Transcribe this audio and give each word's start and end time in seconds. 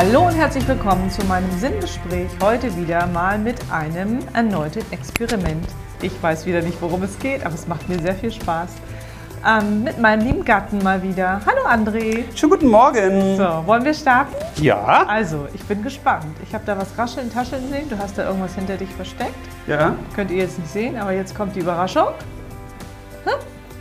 Hallo 0.00 0.28
und 0.28 0.34
herzlich 0.36 0.68
willkommen 0.68 1.10
zu 1.10 1.26
meinem 1.26 1.50
Sinngespräch. 1.58 2.28
Heute 2.40 2.76
wieder 2.76 3.04
mal 3.08 3.36
mit 3.36 3.56
einem 3.68 4.20
erneuten 4.32 4.84
Experiment. 4.92 5.66
Ich 6.02 6.12
weiß 6.22 6.46
wieder 6.46 6.62
nicht, 6.62 6.80
worum 6.80 7.02
es 7.02 7.18
geht, 7.18 7.44
aber 7.44 7.56
es 7.56 7.66
macht 7.66 7.88
mir 7.88 7.98
sehr 7.98 8.14
viel 8.14 8.30
Spaß. 8.30 8.70
Ähm, 9.44 9.82
mit 9.82 9.98
meinem 9.98 10.24
lieben 10.24 10.44
Gatten 10.44 10.78
mal 10.84 11.02
wieder. 11.02 11.40
Hallo 11.44 11.66
André. 11.66 12.22
Schönen 12.36 12.50
guten 12.52 12.68
Morgen. 12.68 13.38
So, 13.38 13.66
wollen 13.66 13.84
wir 13.84 13.92
starten? 13.92 14.36
Ja. 14.62 15.04
Also, 15.08 15.48
ich 15.52 15.64
bin 15.64 15.82
gespannt. 15.82 16.26
Ich 16.46 16.54
habe 16.54 16.62
da 16.64 16.78
was 16.78 16.96
rascheln, 16.96 17.28
tascheln 17.32 17.68
sehen. 17.68 17.88
Du 17.90 17.98
hast 17.98 18.16
da 18.16 18.28
irgendwas 18.28 18.54
hinter 18.54 18.76
dich 18.76 18.90
versteckt. 18.90 19.34
Ja. 19.66 19.96
Könnt 20.14 20.30
ihr 20.30 20.36
jetzt 20.44 20.60
nicht 20.60 20.72
sehen, 20.72 20.96
aber 20.96 21.10
jetzt 21.10 21.36
kommt 21.36 21.56
die 21.56 21.60
Überraschung. 21.60 22.10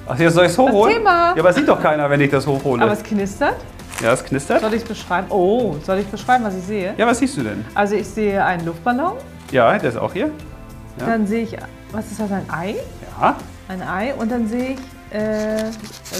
Ach, 0.07 0.17
jetzt 0.17 0.33
soll 0.33 0.45
ich 0.45 0.51
es 0.51 0.57
hochholen? 0.57 0.95
Thema. 0.95 1.35
Ja, 1.35 1.43
aber 1.43 1.53
sieht 1.53 1.67
doch 1.67 1.79
keiner, 1.79 2.09
wenn 2.09 2.21
ich 2.21 2.31
das 2.31 2.47
hochhole. 2.47 2.81
Aber 2.81 2.93
es 2.93 3.03
knistert. 3.03 3.57
Ja, 4.01 4.13
es 4.13 4.23
knistert. 4.23 4.61
Soll 4.61 4.73
ich 4.73 4.81
es 4.83 4.87
beschreiben? 4.87 5.27
Oh, 5.29 5.75
soll 5.83 5.99
ich 5.99 6.07
beschreiben, 6.07 6.43
was 6.43 6.55
ich 6.55 6.63
sehe? 6.63 6.93
Ja, 6.97 7.07
was 7.07 7.19
siehst 7.19 7.37
du 7.37 7.43
denn? 7.43 7.65
Also, 7.75 7.95
ich 7.95 8.07
sehe 8.07 8.43
einen 8.43 8.65
Luftballon. 8.65 9.13
Ja, 9.51 9.77
der 9.77 9.89
ist 9.89 9.97
auch 9.97 10.13
hier. 10.13 10.29
Ja. 10.99 11.05
Dann 11.05 11.25
sehe 11.27 11.43
ich, 11.43 11.57
was 11.91 12.11
ist 12.11 12.19
das, 12.19 12.31
ein 12.31 12.45
Ei? 12.51 12.75
Ja. 13.19 13.35
Ein 13.67 13.81
Ei. 13.81 14.13
Und 14.13 14.31
dann 14.31 14.47
sehe 14.47 14.71
ich 14.75 15.15
äh, 15.17 15.71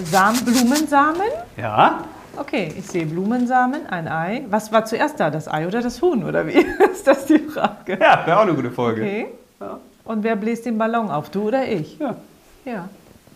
Samen, 0.05 0.44
Blumensamen. 0.45 1.22
Ja. 1.58 2.03
Okay, 2.38 2.72
ich 2.77 2.86
sehe 2.86 3.05
Blumensamen, 3.05 3.88
ein 3.89 4.08
Ei. 4.08 4.44
Was 4.50 4.72
war 4.72 4.86
zuerst 4.86 5.20
da, 5.20 5.30
das 5.30 5.48
Ei 5.52 5.66
oder 5.67 5.81
das 5.81 6.02
Huhn? 6.02 6.23
Oder 6.23 6.45
wie 6.48 6.52
ist 6.94 7.05
das 7.08 7.25
die 7.25 7.39
Frage? 7.39 7.98
Ja, 8.00 8.23
wäre 8.25 8.38
auch 8.38 8.44
eine 8.44 8.53
gute 8.53 8.72
Folge. 8.72 9.02
Okay. 9.02 9.25
Ja. 9.59 9.80
Und 10.05 10.23
wer 10.23 10.36
bläst 10.36 10.66
den 10.66 10.78
Ballon 10.78 11.09
auf, 11.09 11.30
du 11.31 11.48
oder 11.48 11.67
ich? 11.67 11.98
Ja. 12.00 12.16
Ja, 12.64 12.89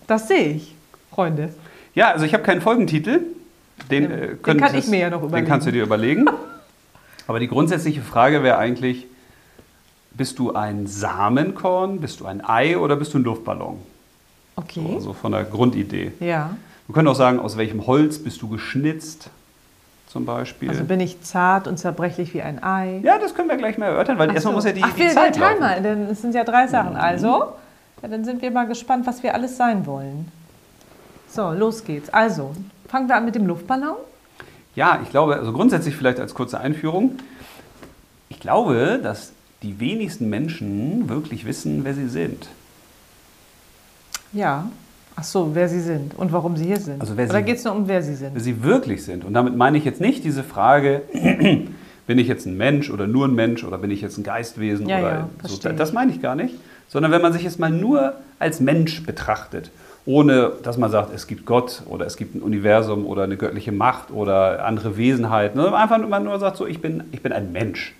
das 0.07 0.27
sehe 0.27 0.49
ich, 0.49 0.75
Freunde. 1.13 1.49
ja, 1.95 2.11
also 2.11 2.25
ich 2.25 2.33
habe 2.33 2.43
keinen 2.43 2.61
Folgentitel. 2.61 3.21
Den, 3.89 4.03
Den- 4.09 4.11
äh, 4.11 4.35
den 4.35 4.57
kann 4.57 4.75
ich 4.75 4.87
mir 4.87 4.99
ja 4.99 5.09
noch 5.09 5.19
Den 5.21 5.27
überlegen. 5.29 5.47
kannst 5.47 5.67
du 5.67 5.71
dir 5.71 5.83
überlegen. 5.83 6.25
Aber 7.27 7.39
die 7.39 7.47
grundsätzliche 7.47 8.01
Frage 8.01 8.43
wäre 8.43 8.57
eigentlich, 8.57 9.07
bist 10.11 10.39
du 10.39 10.53
ein 10.53 10.87
Samenkorn, 10.87 11.99
bist 12.01 12.19
du 12.19 12.25
ein 12.25 12.43
Ei 12.45 12.77
oder 12.77 12.95
bist 12.95 13.13
du 13.13 13.19
ein 13.19 13.23
Luftballon? 13.23 13.79
Okay. 14.57 14.81
Also 14.95 15.13
von 15.13 15.31
der 15.31 15.45
Grundidee. 15.45 16.11
Ja, 16.19 16.51
Wir 16.87 16.93
können 16.93 17.07
auch 17.07 17.15
sagen, 17.15 17.39
aus 17.39 17.57
welchem 17.57 17.87
Holz 17.87 18.19
bist 18.19 18.41
du 18.41 18.49
geschnitzt, 18.49 19.29
zum 20.07 20.25
Beispiel. 20.25 20.67
also 20.69 20.83
bin 20.83 20.99
ich 20.99 21.21
zart 21.21 21.67
und 21.67 21.77
zerbrechlich 21.77 22.33
wie 22.33 22.41
ein 22.41 22.61
Ei. 22.61 22.99
ja, 23.03 23.17
das 23.17 23.33
können 23.33 23.47
wir 23.47 23.55
gleich 23.55 23.77
mal 23.77 23.85
erörtern, 23.85 24.19
weil 24.19 24.29
Ach 24.29 24.33
erstmal 24.33 24.51
so. 24.53 24.57
muss 24.57 24.65
ja 24.65 24.73
die, 24.73 24.83
Ach, 24.83 24.91
die 24.93 24.99
wir, 25.03 25.09
Zeit 25.11 25.35
wir 25.37 25.41
teilen 25.41 25.59
laufen. 25.61 25.75
mal, 25.75 25.81
denn 25.81 26.07
es 26.09 26.21
sind 26.21 26.35
ja 26.35 26.43
drei 26.43 26.67
Sachen. 26.67 26.97
Also, 26.97 27.53
ja, 28.01 28.07
dann 28.09 28.25
sind 28.25 28.41
wir 28.41 28.51
mal 28.51 28.67
gespannt, 28.67 29.07
was 29.07 29.23
wir 29.23 29.33
alles 29.33 29.55
sein 29.55 29.85
wollen. 29.85 30.29
So, 31.29 31.51
los 31.51 31.85
geht's. 31.85 32.09
Also, 32.09 32.53
fangen 32.91 33.07
wir 33.07 33.15
an 33.15 33.25
mit 33.25 33.35
dem 33.35 33.47
Luftballon. 33.47 33.95
Ja, 34.75 34.99
ich 35.01 35.09
glaube, 35.09 35.37
also 35.37 35.53
grundsätzlich 35.53 35.95
vielleicht 35.95 36.19
als 36.19 36.33
kurze 36.33 36.59
Einführung. 36.59 37.13
Ich 38.29 38.39
glaube, 38.39 38.99
dass 39.01 39.31
die 39.63 39.79
wenigsten 39.79 40.29
Menschen 40.29 41.07
wirklich 41.09 41.45
wissen, 41.45 41.83
wer 41.83 41.93
sie 41.93 42.09
sind. 42.09 42.49
Ja. 44.33 44.69
Ach 45.15 45.23
so, 45.23 45.51
wer 45.53 45.67
sie 45.67 45.81
sind 45.81 46.17
und 46.17 46.31
warum 46.31 46.55
sie 46.57 46.65
hier 46.65 46.79
sind. 46.79 47.01
Also 47.01 47.15
wer 47.17 47.29
Oder 47.29 47.41
geht 47.41 47.57
es 47.57 47.63
nur 47.63 47.75
um, 47.75 47.87
wer 47.87 48.01
sie 48.01 48.11
Wer 48.11 48.29
sind? 48.31 48.39
sie 48.39 48.63
wirklich 48.63 49.03
sind. 49.03 49.25
Und 49.25 49.33
damit 49.33 49.55
meine 49.55 49.77
ich 49.77 49.85
jetzt 49.85 50.01
nicht 50.01 50.23
diese 50.23 50.43
Frage, 50.43 51.03
bin 52.07 52.17
ich 52.17 52.27
jetzt 52.27 52.45
ein 52.45 52.57
Mensch 52.57 52.89
oder 52.89 53.07
nur 53.07 53.27
ein 53.27 53.35
Mensch 53.35 53.63
oder 53.63 53.77
bin 53.77 53.91
ich 53.91 54.01
jetzt 54.01 54.17
ein 54.17 54.23
Geistwesen 54.23 54.87
Ja, 54.87 54.99
oder 54.99 55.11
ja, 55.11 55.29
so. 55.47 55.69
Das 55.69 55.93
meine 55.93 56.11
ich 56.11 56.21
gar 56.21 56.35
nicht. 56.35 56.55
Sondern 56.87 57.11
wenn 57.11 57.21
man 57.21 57.33
sich 57.33 57.43
jetzt 57.43 57.59
mal 57.59 57.69
nur 57.69 58.15
als 58.39 58.59
Mensch 58.59 59.03
betrachtet, 59.03 59.71
ohne 60.05 60.53
dass 60.63 60.77
man 60.77 60.89
sagt, 60.89 61.13
es 61.13 61.27
gibt 61.27 61.45
Gott 61.45 61.83
oder 61.85 62.05
es 62.05 62.17
gibt 62.17 62.35
ein 62.35 62.41
Universum 62.41 63.05
oder 63.05 63.23
eine 63.23 63.37
göttliche 63.37 63.71
Macht 63.71 64.11
oder 64.11 64.65
andere 64.65 64.97
Wesenheiten, 64.97 65.61
sondern 65.61 65.79
einfach 65.79 65.97
nur, 65.99 66.09
man 66.09 66.23
nur 66.23 66.39
sagt, 66.39 66.57
so, 66.57 66.65
ich 66.65 66.81
bin, 66.81 67.03
ich 67.11 67.21
bin 67.21 67.31
ein 67.31 67.51
Mensch. 67.51 67.93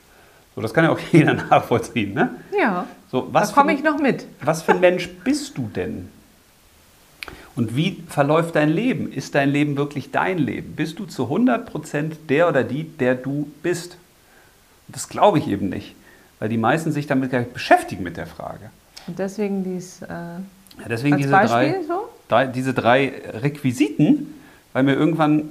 So, 0.56 0.62
das 0.62 0.74
kann 0.74 0.84
ja 0.84 0.92
auch 0.92 1.00
jeder 1.12 1.34
nachvollziehen. 1.34 2.14
Ne? 2.14 2.32
Ja, 2.58 2.88
So, 3.12 3.22
da 3.22 3.34
was, 3.34 3.54
komme 3.54 3.74
ich 3.74 3.84
noch 3.84 4.00
mit. 4.00 4.26
was 4.42 4.64
für 4.64 4.74
ein 4.74 4.80
Mensch 4.80 5.10
bist 5.24 5.58
du 5.58 5.70
denn? 5.74 6.10
Und 7.56 7.76
wie 7.76 8.02
verläuft 8.08 8.56
dein 8.56 8.70
Leben? 8.70 9.12
Ist 9.12 9.36
dein 9.36 9.50
Leben 9.50 9.76
wirklich 9.78 10.12
dein 10.12 10.38
Leben? 10.38 10.74
Bist 10.76 11.00
du 11.00 11.06
zu 11.06 11.26
100% 11.26 12.14
der 12.30 12.48
oder 12.48 12.64
die, 12.64 12.86
der 12.86 13.16
du 13.16 13.52
bist? 13.62 13.98
Und 14.88 14.96
das 14.96 15.10
glaube 15.10 15.38
ich 15.38 15.48
eben 15.48 15.70
nicht, 15.70 15.96
weil 16.40 16.50
die 16.50 16.58
meisten 16.58 16.92
sich 16.92 17.08
damit 17.08 17.30
gar 17.30 17.40
nicht 17.40 17.54
beschäftigen 17.54 18.04
mit 18.04 18.18
der 18.18 18.26
Frage. 18.26 18.72
Und 19.06 19.20
deswegen 19.20 19.64
dies 19.64 20.02
äh, 20.02 20.08
deswegen 20.90 21.16
als 21.16 21.22
diese 21.24 21.32
Beispiel 21.32 21.72
drei, 21.74 21.84
so? 21.88 22.10
drei, 22.28 22.48
diese 22.48 22.74
drei 22.74 23.14
Requisiten, 23.34 24.36
weil 24.74 24.84
mir 24.84 24.94
irgendwann 24.94 25.50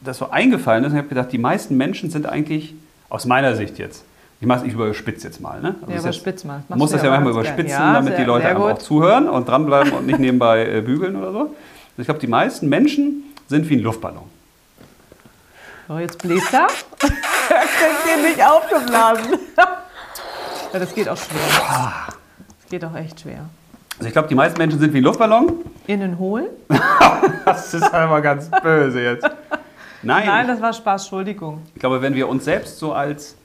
das 0.00 0.18
so 0.18 0.30
eingefallen 0.30 0.84
ist 0.84 0.90
und 0.90 0.96
ich 0.96 1.02
habe 1.02 1.08
gedacht, 1.08 1.30
die 1.32 1.38
meisten 1.38 1.76
Menschen 1.76 2.10
sind 2.10 2.26
eigentlich, 2.26 2.74
aus 3.08 3.24
meiner 3.26 3.54
Sicht 3.56 3.78
jetzt, 3.78 4.04
ich 4.40 4.46
mache 4.46 4.60
es 4.62 4.66
ich 4.66 4.72
überspitze 4.72 5.28
jetzt 5.28 5.40
mal, 5.40 5.60
ne? 5.60 5.76
Also 5.82 5.92
Ja, 5.92 6.00
überspitz 6.00 6.42
mal. 6.44 6.62
Das 6.68 6.76
muss 6.76 6.90
das 6.90 7.02
ja 7.02 7.10
manchmal 7.10 7.32
überspitzen, 7.32 7.68
Ja, 7.68 7.92
damit 7.92 8.14
die 8.14 8.16
sehr- 8.16 8.26
Leute 8.26 8.42
sehr 8.42 8.50
einfach 8.56 8.70
auch 8.72 8.78
zuhören 8.78 9.28
und 9.28 9.46
dranbleiben 9.48 9.92
und 9.92 10.06
nicht 10.06 10.18
nebenbei 10.18 10.66
äh, 10.66 10.80
bügeln 10.80 11.14
oder 11.14 11.32
so. 11.32 11.54
Ich 11.96 12.06
glaube, 12.06 12.18
die 12.18 12.26
meisten 12.26 12.68
Menschen 12.68 13.22
sind 13.48 13.68
wie 13.68 13.76
ein 13.76 13.82
Luftballon. 13.82 14.24
So, 15.86 15.98
jetzt 15.98 16.18
bläst 16.18 16.52
er. 16.52 16.62
er 17.00 17.06
kriegt 17.08 18.16
den 18.16 18.22
nicht 18.24 18.42
aufgeblasen. 18.44 19.38
ja, 20.72 20.78
das 20.78 20.94
geht 20.94 21.08
auch 21.08 21.16
schwer. 21.16 22.06
Das 22.60 22.70
geht 22.70 22.84
auch 22.84 22.96
echt 22.96 23.20
schwer. 23.20 23.44
Also 23.98 24.06
ich 24.06 24.12
glaube, 24.12 24.28
die 24.28 24.34
meisten 24.34 24.58
Menschen 24.58 24.78
sind 24.80 24.92
wie 24.94 24.98
ein 24.98 25.04
Luftballon. 25.04 25.52
Innen 25.86 26.18
hohl? 26.18 26.50
Das 27.44 27.74
ist 27.74 27.92
einfach 27.92 28.22
ganz 28.22 28.48
böse 28.62 29.02
jetzt. 29.02 29.24
Nein, 30.02 30.26
Nein, 30.26 30.46
das 30.48 30.60
war 30.60 30.72
Spaß, 30.72 31.02
Entschuldigung. 31.02 31.60
ich 31.74 31.80
glaube, 31.80 32.00
wenn 32.02 32.14
wir 32.14 32.28
uns 32.28 32.44
selbst 32.44 32.78
so 32.78 32.92
als, 32.92 33.36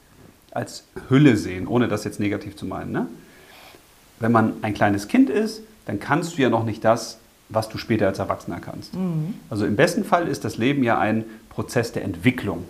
als 0.52 0.84
Hülle 1.10 1.36
sehen, 1.36 1.68
ohne 1.68 1.88
das 1.88 2.04
jetzt 2.04 2.20
negativ 2.20 2.56
zu 2.56 2.66
meinen, 2.66 2.92
ne? 2.92 3.08
wenn 4.20 4.32
man 4.32 4.54
ein 4.62 4.74
kleines 4.74 5.08
Kind 5.08 5.30
ist, 5.30 5.62
dann 5.86 6.00
kannst 6.00 6.38
du 6.38 6.42
ja 6.42 6.50
noch 6.50 6.64
nicht 6.64 6.84
das, 6.86 7.18
was 7.50 7.70
du 7.70 7.78
später 7.78 8.08
als 8.08 8.20
Erwachsener 8.20 8.60
kannst. 8.60 8.94
Also 9.50 9.66
im 9.66 9.76
besten 9.76 10.04
Fall 10.04 10.28
ist 10.28 10.44
das 10.46 10.58
Leben 10.58 10.84
ja 10.84 11.00
ein 11.00 11.26
Prozess 11.50 11.92
der 11.92 12.04
Entwicklung. 12.04 12.66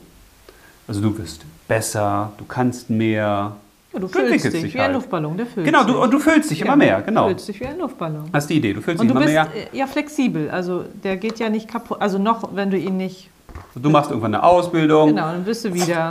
Also 0.88 1.02
du 1.02 1.18
wirst 1.18 1.42
besser, 1.68 2.32
du 2.38 2.46
kannst 2.46 2.90
mehr. 2.90 3.56
Ja, 3.98 4.02
du 4.02 4.08
Du 4.08 4.14
füllst 4.20 4.46
dich 4.46 4.62
dich 4.64 4.74
wie 4.74 4.78
ein 4.80 4.86
halt. 4.86 4.94
Luftballon, 4.96 5.38
der 5.38 5.46
füllt 5.46 5.66
Genau, 5.66 5.84
du, 5.84 6.02
und 6.02 6.12
du 6.14 6.20
füllst 6.20 6.52
dich 6.52 6.62
immer 6.62 6.76
mehr, 6.76 7.02
genau. 7.02 7.24
Du 7.24 7.30
füllst 7.30 7.48
dich 7.48 7.60
wie 7.60 7.66
ein 7.68 7.78
Luftballon. 7.80 8.24
Das 8.32 8.44
ist 8.44 8.50
die 8.50 8.56
Idee, 8.58 8.74
du 8.74 8.82
füllst 8.82 9.02
Und 9.02 9.08
dich 9.08 9.14
du 9.14 9.20
immer 9.20 9.26
bist 9.44 9.54
mehr. 9.56 9.70
äh, 9.74 9.78
ja 9.78 9.88
flexibel, 9.88 10.50
also 10.50 10.86
der 11.04 11.18
geht 11.18 11.40
ja 11.40 11.50
nicht 11.50 11.68
kaputt. 11.70 11.98
Also 12.02 12.18
noch, 12.18 12.56
wenn 12.56 12.70
du 12.72 12.78
ihn 12.78 12.98
nicht. 12.98 13.30
Du 13.76 13.90
machst 13.90 14.10
irgendwann 14.12 14.34
eine 14.36 14.44
Ausbildung, 14.44 15.10
Genau, 15.10 15.32
dann 15.32 15.46
wirst 15.46 15.66
du 15.66 15.74
wieder. 15.74 16.10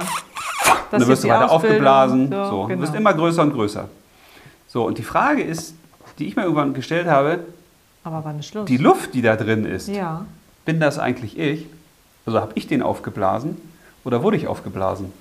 Das 0.91 1.00
dann 1.00 1.08
wirst 1.08 1.24
du 1.24 1.28
weiter 1.28 1.50
Ausbildung. 1.50 1.76
aufgeblasen. 1.86 2.28
So, 2.30 2.44
So, 2.44 2.62
Du 2.62 2.69
genau. 2.69 2.82
wirst 2.82 2.94
immer 2.94 3.14
größer 3.14 3.42
und 3.42 3.52
größer. 3.52 3.88
So, 4.68 4.84
und 4.86 4.98
die 4.98 5.03
Frage 5.03 5.42
ist, 5.42 5.74
die 6.18 6.26
ich 6.26 6.36
mir 6.36 6.42
irgendwann 6.42 6.74
gestellt 6.74 7.06
habe, 7.08 7.41
Aber 8.04 8.22
wann 8.24 8.38
ist 8.38 8.47
Schluss? 8.47 8.66
die 8.66 8.76
Luft, 8.78 9.14
die 9.14 9.22
da 9.22 9.36
drin 9.36 9.64
ist, 9.64 9.88
ja. 9.88 10.24
bin 10.64 10.80
das 10.80 10.98
eigentlich 10.98 11.38
ich? 11.38 11.66
Also 12.24 12.41
habe 12.41 12.53
ich 12.54 12.66
den 12.66 12.82
aufgeblasen 12.82 13.56
oder 14.04 14.22
wurde 14.22 14.36
ich 14.36 14.47
aufgeblasen? 14.48 15.12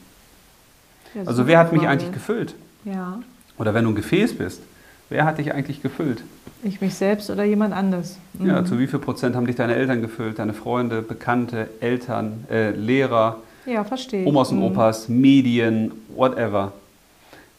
Ja, 1.16 1.22
Also 1.22 1.44
so 1.44 1.48
wer 1.48 1.60
hat 1.60 1.72
mich 1.74 1.88
eigentlich 1.88 2.12
gefüllt? 2.12 2.56
Ja, 2.84 3.20
Oder 3.58 3.74
wenn 3.74 3.86
du 3.86 3.92
ein 3.92 3.96
Gefäß 3.96 4.38
bist, 4.38 4.62
wer 5.10 5.26
hat 5.26 5.38
dich 5.38 5.54
eigentlich 5.54 5.82
gefüllt? 5.82 6.24
ich 6.64 6.82
mich 6.82 6.96
selbst 6.96 7.30
oder 7.30 7.44
jemand 7.44 7.74
anders. 7.76 8.18
Mhm. 8.34 8.48
Ja, 8.48 8.66
zu 8.66 8.80
wie 8.80 8.88
viel 8.88 8.98
Prozent 9.00 9.36
haben 9.36 9.46
dich 9.46 9.56
deine 9.56 9.76
Eltern 9.76 10.02
gefüllt, 10.02 10.40
deine 10.40 10.54
Freunde, 10.54 11.02
Bekannte, 11.04 11.70
Eltern, 11.80 12.44
äh, 12.50 12.72
Lehrer, 12.72 13.38
Ja, 13.68 13.84
verstehe. 13.84 14.26
Omas 14.26 14.50
und 14.52 14.58
Mhm. 14.58 14.64
Opas, 14.64 15.08
Medien, 15.08 15.92
whatever. 16.16 16.74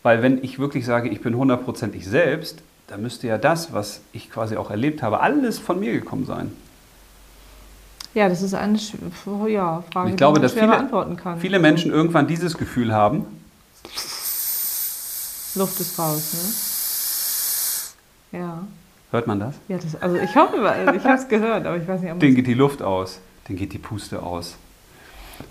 Weil 0.02 0.22
wenn 0.22 0.42
ich 0.42 0.58
wirklich 0.58 0.84
sage, 0.84 1.08
ich 1.08 1.20
bin 1.20 1.34
100% 1.36 1.94
ich 1.94 2.06
selbst, 2.06 2.62
dann 2.88 3.02
müsste 3.02 3.26
ja 3.28 3.38
das, 3.38 3.72
was 3.72 4.00
ich 4.12 4.30
quasi 4.30 4.56
auch 4.56 4.70
erlebt 4.70 5.02
habe, 5.02 5.20
alles 5.20 5.58
von 5.58 5.80
mir 5.80 5.92
gekommen 5.92 6.26
sein. 6.26 6.52
Ja, 8.14 8.28
das 8.28 8.40
ist 8.42 8.54
eine 8.54 8.78
ja, 9.48 9.84
Frage, 9.92 10.10
ich 10.10 10.16
glaube, 10.16 10.38
die 10.38 10.40
man 10.40 10.42
dass 10.42 10.52
viele, 10.52 10.68
beantworten 10.68 11.16
kann. 11.16 11.38
viele 11.38 11.58
Menschen 11.58 11.92
irgendwann 11.92 12.26
dieses 12.26 12.56
Gefühl 12.56 12.92
haben, 12.92 13.24
Luft 15.54 15.80
ist 15.80 15.98
raus, 15.98 16.32
ne? 18.32 18.38
Ja. 18.38 18.58
hört 19.12 19.26
man 19.26 19.40
das? 19.40 19.54
ja 19.68 19.78
das, 19.78 19.96
also 20.02 20.16
ich 20.16 20.34
hoffe, 20.36 20.56
ich 20.96 21.04
habe 21.04 21.14
es 21.18 21.28
gehört, 21.28 21.64
aber 21.66 21.76
ich 21.76 21.86
weiß 21.88 22.00
nicht, 22.02 22.12
ob 22.12 22.20
man's- 22.20 22.34
geht 22.34 22.46
die 22.46 22.54
Luft 22.54 22.82
aus, 22.82 23.20
denen 23.48 23.58
geht 23.58 23.72
die 23.72 23.78
Puste 23.78 24.22
aus. 24.22 24.56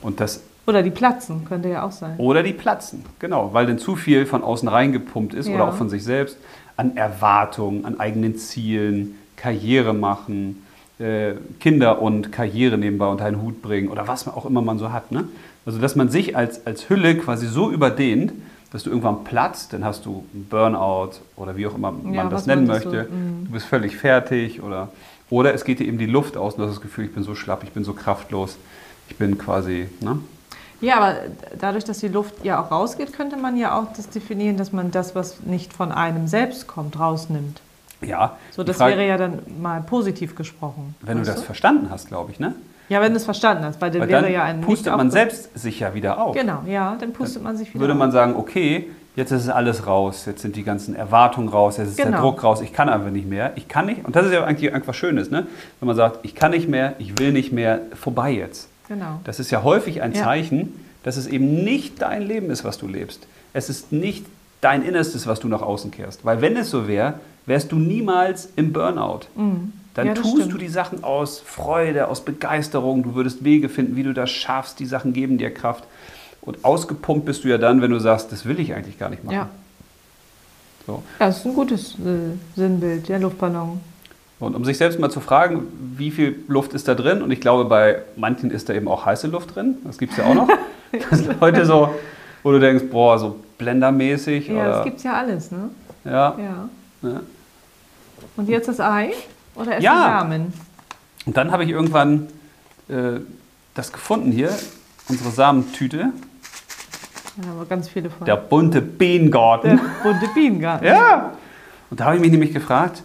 Und 0.02 0.20
das, 0.20 0.42
Oder 0.68 0.84
die 0.84 0.92
platzen, 0.92 1.46
könnte 1.46 1.70
ja 1.70 1.84
auch 1.84 1.92
sein. 1.92 2.18
oder 2.18 2.44
die 2.44 2.54
platzen, 2.54 3.04
genau, 3.20 3.54
weil 3.54 3.66
dann 3.66 3.80
zu 3.80 3.96
viel 3.96 4.26
von 4.26 4.44
außen 4.44 4.68
reingepumpt 4.68 5.34
ist 5.34 5.48
Ja. 5.48 5.56
oder 5.56 5.70
auch 5.70 5.76
von 5.76 5.90
sich 5.90 6.04
selbst 6.04 6.38
an 6.78 6.98
Erwartungen, 6.98 7.86
an 7.86 8.00
eigenen 8.00 8.38
Zielen, 8.38 9.18
Karriere 9.38 9.94
machen, 9.94 10.64
äh, 11.00 11.34
Kinder 11.60 12.02
und 12.02 12.32
Karriere 12.32 12.78
nebenbei 12.78 13.08
unter 13.08 13.26
einen 13.26 13.42
Hut 13.42 13.62
bringen 13.62 13.90
oder 13.90 14.08
was 14.08 14.28
auch 14.28 14.46
immer 14.46 14.62
man 14.62 14.78
so 14.80 14.92
hat. 14.92 15.12
Ne? 15.12 15.28
Also, 15.66 15.80
dass 15.80 15.96
man 15.96 16.10
sich 16.10 16.36
als, 16.38 16.66
als 16.68 16.90
Hülle 16.90 17.18
quasi 17.18 17.48
so 17.48 17.72
überdehnt, 17.72 18.34
dass 18.72 18.84
du 18.84 18.90
irgendwann 18.90 19.24
platzt, 19.24 19.74
dann 19.74 19.86
hast 19.86 20.06
du 20.06 20.26
einen 20.34 20.46
Burnout 20.50 21.12
oder 21.38 21.56
wie 21.56 21.66
auch 21.66 21.76
immer 21.76 21.92
man 21.92 22.14
Ja, 22.14 22.26
das 22.30 22.46
nennen 22.46 22.68
möchte. 22.68 23.04
mm. 23.04 23.46
du 23.46 23.52
bist 23.52 23.66
völlig 23.68 23.96
fertig 23.96 24.62
oder, 24.62 24.90
oder 25.30 25.54
es 25.54 25.64
geht 25.64 25.80
dir 25.80 25.88
eben 25.88 25.98
die 25.98 26.06
Luft 26.08 26.36
aus 26.38 26.54
und 26.56 26.60
du 26.60 26.66
hast 26.66 26.76
das 26.76 26.82
Gefühl, 26.82 27.06
ich 27.06 27.14
bin 27.14 27.24
so 27.24 27.36
schlapp, 27.36 27.64
ich 27.64 27.72
bin 27.72 27.84
so 27.84 27.94
kraftlos, 27.94 28.58
ich 29.10 29.16
bin 29.18 29.38
quasi. 29.38 29.88
Ne? 30.02 30.20
Ja, 30.82 30.98
aber 30.98 31.16
dadurch, 31.58 31.86
dass 31.86 32.00
die 32.00 32.10
Luft 32.10 32.44
ja 32.44 32.62
auch 32.62 32.70
rausgeht, 32.70 33.14
könnte 33.14 33.38
man 33.38 33.56
ja 33.56 33.80
auch 33.80 33.94
das 33.96 34.10
definieren, 34.10 34.58
dass 34.58 34.74
man 34.74 34.92
das, 34.92 35.16
was 35.16 35.40
nicht 35.44 35.72
von 35.72 35.92
einem 35.94 36.28
selbst 36.28 36.68
kommt, 36.68 37.00
rausnimmt. 37.00 37.62
Ja. 38.02 38.38
So, 38.52 38.64
das 38.64 38.78
Frage- 38.78 38.98
wäre 38.98 39.08
ja 39.08 39.18
dann 39.18 39.40
mal 39.62 39.82
positiv 39.82 40.36
gesprochen. 40.36 40.96
Wenn 41.02 41.18
du 41.20 41.24
das 41.24 41.42
verstanden 41.44 41.90
hast, 41.90 42.10
glaube 42.10 42.32
ich, 42.34 42.40
ne? 42.40 42.54
Ja, 42.90 43.02
wenn 43.02 43.12
du 43.14 43.18
es 43.18 43.26
verstanden 43.26 43.64
hast, 43.66 43.82
weil 43.82 43.92
dann 43.92 44.02
Weil 44.02 44.10
wäre 44.10 44.22
dann 44.24 44.32
ja 44.34 44.44
ein 44.44 44.62
pustet 44.62 44.96
man 44.96 45.10
selbst 45.12 45.58
sich 45.58 45.80
ja 45.80 45.94
wieder 45.94 46.22
auf. 46.22 46.36
Genau, 46.36 46.60
ja, 46.68 46.96
dann 47.00 47.14
pustet 47.14 47.42
man 47.44 47.58
sich 47.58 47.70
wieder 47.74 47.80
Würde 47.82 47.94
auf. 47.94 48.00
man 48.00 48.12
sagen, 48.12 48.36
okay, 48.36 48.90
jetzt 49.16 49.32
ist 49.32 49.50
alles 49.50 49.88
raus, 49.88 50.26
jetzt 50.26 50.42
sind 50.42 50.56
die 50.56 50.64
ganzen 50.64 50.96
Erwartungen 50.96 51.48
raus, 51.50 51.78
jetzt 51.78 51.90
ist 51.90 51.98
der 52.00 52.06
Genau. 52.08 52.22
Druck 52.22 52.44
raus, 52.44 52.62
ich 52.62 52.74
kann 52.74 52.90
einfach 52.90 53.10
nicht 53.12 53.28
mehr, 53.28 53.54
ich 53.56 53.68
kann 53.68 53.86
nicht, 53.88 54.06
und 54.06 54.16
das 54.16 54.26
ist 54.28 54.34
ja 54.34 54.44
eigentlich 54.44 54.74
einfach 54.74 54.94
Schönes, 54.94 55.32
ne? 55.32 55.48
wenn 55.80 55.88
man 55.88 55.96
sagt, 55.96 56.20
ich 56.24 56.36
kann 56.36 56.52
nicht 56.52 56.68
mehr, 56.70 56.94
ich 57.00 57.18
will 57.18 57.32
nicht 57.32 57.52
mehr, 57.52 57.80
vorbei 57.96 58.32
jetzt. 58.32 58.70
Genau. 58.88 59.20
Das 59.24 59.40
ist 59.40 59.50
ja 59.52 59.64
häufig 59.64 60.02
ein 60.04 60.14
Ja. 60.14 60.24
Zeichen, 60.24 60.74
dass 61.04 61.18
es 61.18 61.26
eben 61.28 61.64
nicht 61.64 62.02
dein 62.02 62.22
Leben 62.22 62.50
ist, 62.52 62.64
was 62.64 62.78
du 62.78 62.88
lebst. 62.88 63.26
Es 63.54 63.70
ist 63.70 63.92
nicht 63.92 64.26
dein 64.62 64.84
Innerstes, 64.84 65.26
was 65.28 65.40
du 65.40 65.48
nach 65.48 65.62
außen 65.62 65.92
kehrst. 65.92 66.26
Weil 66.26 66.42
wenn 66.42 66.56
es 66.58 66.70
so 66.70 66.88
wäre, 66.88 67.16
wärst 67.46 67.72
du 67.72 67.78
niemals 67.78 68.50
im 68.56 68.74
Burnout. 68.74 69.22
Dann. 69.96 70.08
Ja, 70.08 70.14
tust 70.14 70.36
stimmt. 70.36 70.54
du 70.54 70.58
die 70.58 70.68
Sachen 70.68 71.04
aus 71.04 71.40
Freude, 71.40 72.08
aus 72.08 72.24
Begeisterung. 72.24 73.02
Du 73.04 73.16
würdest 73.16 73.44
Wege 73.44 73.70
finden, 73.70 73.96
wie 73.96 74.04
du 74.04 74.14
das 74.14 74.30
schaffst. 74.30 74.80
Die 74.80 74.86
Sachen 74.86 75.14
geben 75.14 75.38
dir 75.38 75.52
Kraft. 75.54 75.86
Und 76.42 76.64
ausgepumpt 76.64 77.26
bist 77.26 77.44
du 77.44 77.48
ja 77.48 77.58
dann, 77.58 77.82
wenn 77.82 77.92
du 77.92 78.00
sagst, 78.00 78.32
das 78.32 78.46
will 78.46 78.60
ich 78.60 78.76
eigentlich 78.76 79.00
gar 79.00 79.10
nicht 79.10 79.24
machen. 79.24 79.36
Ja. 79.36 79.50
So. 80.86 81.02
ja, 81.20 81.26
das 81.28 81.40
ist 81.40 81.46
ein 81.46 81.56
gutes 81.56 81.96
äh, 81.96 82.38
Sinnbild, 82.56 83.10
der 83.10 83.20
Luftballon. 83.20 83.80
Und 84.40 84.56
um 84.56 84.66
sich 84.66 84.78
selbst 84.78 85.00
mal 85.00 85.10
zu 85.10 85.22
fragen, 85.22 85.64
wie 85.98 86.12
viel 86.12 86.44
Luft 86.48 86.74
ist 86.74 86.88
da 86.88 86.94
drin? 86.94 87.22
Und 87.22 87.32
ich 87.32 87.42
glaube, 87.42 87.66
bei 87.66 88.02
manchen 88.18 88.52
ist 88.52 88.70
da 88.70 88.74
eben 88.74 88.88
auch 88.88 89.06
heiße 89.06 89.28
Luft 89.28 89.56
drin. 89.56 89.78
Das 89.86 89.98
gibt 89.98 90.12
es 90.12 90.18
ja 90.20 90.26
auch 90.26 90.36
noch. 90.36 90.48
Das 91.10 91.20
sind 91.20 91.42
Leute 91.42 91.66
so, 91.66 91.90
wo 92.42 92.52
du 92.52 92.60
denkst, 92.60 92.86
boah, 92.90 93.20
so 93.20 93.36
blendermäßig. 93.58 94.48
Ja, 94.48 94.54
oder, 94.54 94.70
das 94.70 94.84
gibt 94.86 94.98
es 94.98 95.04
ja 95.04 95.14
alles, 95.14 95.52
ne? 95.52 95.70
ja, 96.06 96.12
Ja. 96.38 96.70
ja. 97.02 97.20
Und 98.38 98.48
jetzt 98.48 98.70
das 98.70 98.80
Ei 98.80 99.12
oder 99.56 99.72
erst 99.74 99.84
Ja. 99.84 100.20
Samen? 100.20 100.54
Und 101.26 101.38
dann 101.38 101.52
habe 101.52 101.64
ich 101.64 101.70
irgendwann 101.70 102.28
äh, 102.88 103.20
das 103.74 103.92
gefunden 103.92 104.32
hier, 104.32 104.52
unsere 105.10 105.32
Samentüte, 105.32 106.12
Da 107.38 107.48
haben 107.50 107.60
wir 107.60 107.66
ganz 107.66 107.90
viele 107.90 108.10
von. 108.10 108.26
der 108.26 108.38
bunte 108.38 108.82
Bienengarten. 108.82 109.78
Der 109.78 110.04
bunte 110.12 110.28
Bienengarten. 110.34 110.88
Ja. 110.88 111.32
Und 111.90 112.00
da 112.00 112.06
habe 112.06 112.16
ich 112.16 112.22
mich 112.22 112.32
nämlich 112.32 112.54
gefragt, 112.54 113.04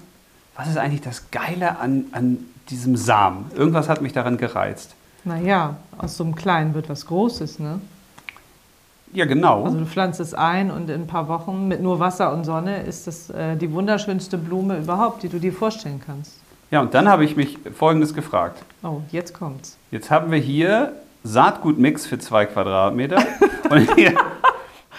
was 0.57 0.69
ist 0.69 0.77
eigentlich 0.77 1.01
das 1.01 1.31
Geile 1.31 1.79
an, 1.79 2.05
an 2.13 2.39
diesem 2.69 2.97
Samen? 2.97 3.51
Irgendwas 3.55 3.89
hat 3.89 4.03
mich 4.03 4.13
daran 4.13 4.37
gereizt. 4.37 4.95
Naja, 5.25 5.77
aus 5.99 6.17
so 6.17 6.25
einem 6.25 6.35
Kleinen 6.35 6.75
wird 6.75 6.89
was 6.89 7.07
Großes, 7.07 7.59
ne? 7.59 7.81
Ja, 9.13 9.25
genau. 9.25 9.65
Also 9.65 9.79
du 9.79 9.87
pflanzt 9.87 10.21
es 10.21 10.35
ein 10.35 10.71
und 10.71 10.89
in 10.89 11.03
ein 11.03 11.07
paar 11.07 11.29
Wochen 11.29 11.67
mit 11.69 11.83
nur 11.83 11.99
Wasser 11.99 12.33
und 12.33 12.45
Sonne 12.45 12.83
ist 12.83 13.07
das 13.07 13.31
äh, 13.31 13.57
die 13.57 13.73
wunderschönste 13.73 14.39
Blume 14.39 14.79
überhaupt, 14.79 15.23
die 15.23 15.29
du 15.29 15.39
dir 15.39 15.53
vorstellen 15.53 16.01
kannst. 16.05 16.41
Ja, 16.71 16.81
und 16.81 16.95
dann 16.95 17.09
habe 17.09 17.25
ich 17.25 17.37
mich 17.37 17.59
Folgendes 17.77 18.15
gefragt. 18.15 18.63
Oh, 18.85 19.01
jetzt 19.11 19.35
kommt's. 19.35 19.77
Jetzt 19.91 20.11
haben 20.11 20.31
wir 20.31 20.39
hier 20.39 20.93
Saatgutmix 21.25 22.07
für 22.07 22.19
zwei 22.19 22.47
Quadratmeter. 22.47 23.19
Und 23.71 23.95
hier, 23.95 24.15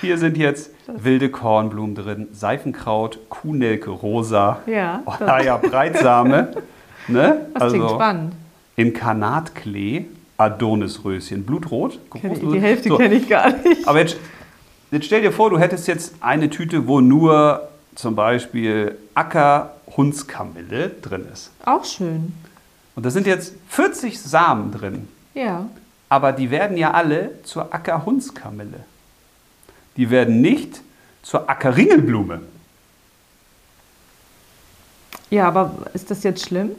hier 0.02 0.18
sind 0.18 0.38
jetzt 0.38 0.72
wilde 0.88 1.30
Kornblumen 1.30 1.96
drin, 1.96 2.28
Seifenkraut, 2.32 3.20
Kuhnelke 3.30 3.90
rosa, 3.90 4.60
Ja, 4.66 5.02
oh, 5.06 5.14
ja, 5.20 5.58
Breitsamen. 5.58 6.48
Ne? 7.08 7.48
das 7.56 7.74
klingt 7.74 7.90
spannend. 7.90 8.34
Inkarnatklee, 8.76 10.06
Adonisröschen, 10.42 11.46
Blutrot. 11.46 12.00
Groß- 12.10 12.52
die 12.52 12.60
Hälfte 12.60 12.90
So, 12.90 12.98
kenne 12.98 13.16
ich 13.16 13.28
gar 13.30 13.52
nicht. 13.52 13.88
Aber 13.88 14.00
jetzt, 14.00 14.18
jetzt 14.92 15.06
stell 15.06 15.22
dir 15.22 15.32
vor, 15.32 15.50
du 15.50 15.60
hättest 15.60 15.88
jetzt 15.88 16.16
eine 16.22 16.50
Tüte, 16.50 16.88
wo 16.88 17.00
nur 17.02 17.68
zum 17.96 18.16
Beispiel 18.16 18.98
Acker-Hundskamille 19.16 20.90
drin 21.02 21.26
ist. 21.32 21.52
Auch 21.66 21.86
schön. 21.86 22.34
Und 22.96 23.06
da 23.06 23.10
sind 23.10 23.28
jetzt 23.28 23.54
40 23.70 24.20
Samen 24.20 24.72
drin. 24.72 25.08
Ja. 25.34 25.68
Aber 26.10 26.32
die 26.34 26.52
werden 26.52 26.76
ja 26.78 26.92
alle 26.92 27.32
zur 27.44 27.74
Ackerhundskamille. 27.74 28.84
Die 29.98 30.10
werden 30.10 30.42
nicht 30.42 30.82
zur 31.22 31.50
Ackerringelblume. 31.50 32.42
Ja, 35.30 35.48
aber 35.48 35.72
ist 35.94 36.12
das 36.12 36.24
jetzt 36.24 36.46
schlimm? 36.46 36.72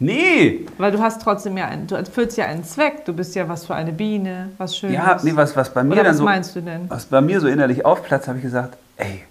Nee! 0.00 0.66
Weil 0.78 0.92
du 0.92 0.98
hast 0.98 1.20
trotzdem 1.22 1.56
ja 1.58 1.66
einen, 1.66 1.86
du 1.86 1.94
erfüllst 1.94 2.36
ja 2.38 2.46
einen 2.46 2.64
Zweck. 2.64 3.04
Du 3.04 3.12
bist 3.12 3.34
ja 3.34 3.48
was 3.48 3.66
für 3.66 3.74
eine 3.74 3.92
Biene, 3.92 4.48
was 4.58 4.76
Schönes. 4.76 4.96
Ja, 4.96 5.18
nee, 5.22 5.32
was, 5.34 5.54
was 5.54 5.72
bei 5.72 5.84
mir 5.84 5.92
Oder 5.92 6.02
dann 6.04 6.12
was 6.12 6.18
so, 6.18 6.24
meinst 6.24 6.56
du 6.56 6.62
denn? 6.62 6.88
was 6.88 7.04
bei 7.06 7.20
mir 7.20 7.38
so 7.40 7.46
innerlich 7.48 7.84
aufplatzt, 7.84 8.26
habe 8.26 8.38
ich 8.38 8.44
gesagt, 8.44 8.76
ey, 8.96 9.22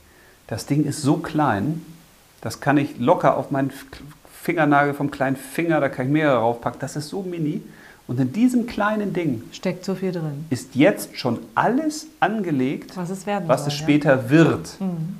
das 0.47 0.67
Ding 0.67 0.85
ist 0.85 1.01
so 1.01 1.17
klein, 1.17 1.83
das 2.41 2.59
kann 2.61 2.77
ich 2.77 2.99
locker 2.99 3.35
auf 3.35 3.49
meinen 3.51 3.71
Fingernagel 4.41 4.93
vom 4.93 5.09
kleinen 5.11 5.35
Finger, 5.35 5.79
da 5.79 5.89
kann 5.89 6.05
ich 6.05 6.11
mehrere 6.11 6.37
raufpacken, 6.37 6.79
das 6.79 6.95
ist 6.95 7.09
so 7.09 7.23
mini. 7.23 7.61
Und 8.07 8.19
in 8.19 8.31
diesem 8.31 8.65
kleinen 8.65 9.13
Ding 9.13 9.43
Steckt 9.51 9.85
so 9.85 9.93
viel 9.95 10.11
drin. 10.11 10.45
ist 10.49 10.75
jetzt 10.75 11.17
schon 11.17 11.39
alles 11.55 12.07
angelegt, 12.19 12.95
Was 12.95 13.09
es 13.09 13.25
werden 13.27 13.47
was 13.47 13.61
soll. 13.61 13.67
es 13.69 13.73
später 13.75 14.29
wird. 14.29 14.79
Mhm. 14.79 15.17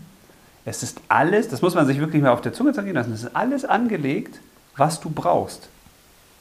Es 0.65 0.83
ist 0.83 0.99
alles, 1.07 1.49
das 1.49 1.61
muss 1.63 1.73
man 1.75 1.87
sich 1.87 1.99
wirklich 1.99 2.21
mal 2.21 2.29
auf 2.31 2.41
der 2.41 2.53
Zunge 2.53 2.73
zergehen 2.73 2.93
lassen, 2.95 3.13
es 3.13 3.23
ist 3.23 3.35
alles 3.35 3.65
angelegt, 3.65 4.39
was 4.79 4.99
du 4.99 5.09
brauchst 5.09 5.69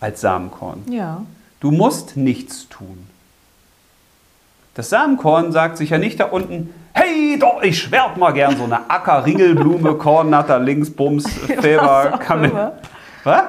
als 0.01 0.21
Samenkorn. 0.21 0.83
Ja. 0.89 1.23
Du 1.61 1.71
musst 1.71 2.17
nichts 2.17 2.69
tun. 2.69 3.07
Das 4.75 4.91
Samenkorn 4.91 5.51
sagt 5.51 5.77
sich 5.77 5.91
ja 5.91 5.99
nicht 5.99 6.21
da 6.21 6.27
unten, 6.27 6.73
hey, 6.93 7.37
doch, 7.39 7.63
ich 7.63 7.91
werd 7.91 8.17
mal 8.17 8.31
gern 8.33 8.57
so 8.57 8.65
eine 8.65 8.89
Acker, 8.89 9.25
Ringelblume, 9.27 9.95
Kornnatter, 9.99 10.61
links, 10.61 10.89
Bums, 10.91 11.29
Feber, 11.29 12.19
Kamel. 12.25 12.73
Was? 13.25 13.43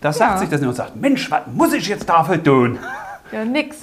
Das 0.00 0.18
Ja. 0.18 0.26
sagt 0.28 0.40
sich 0.40 0.48
das 0.48 0.60
nicht 0.60 0.68
und 0.68 0.74
sagt, 0.74 0.96
Mensch, 0.96 1.30
was 1.30 1.42
muss 1.52 1.72
ich 1.72 1.86
jetzt 1.86 2.08
dafür 2.08 2.42
tun? 2.42 2.78
Ja, 3.30 3.44
nix. 3.44 3.76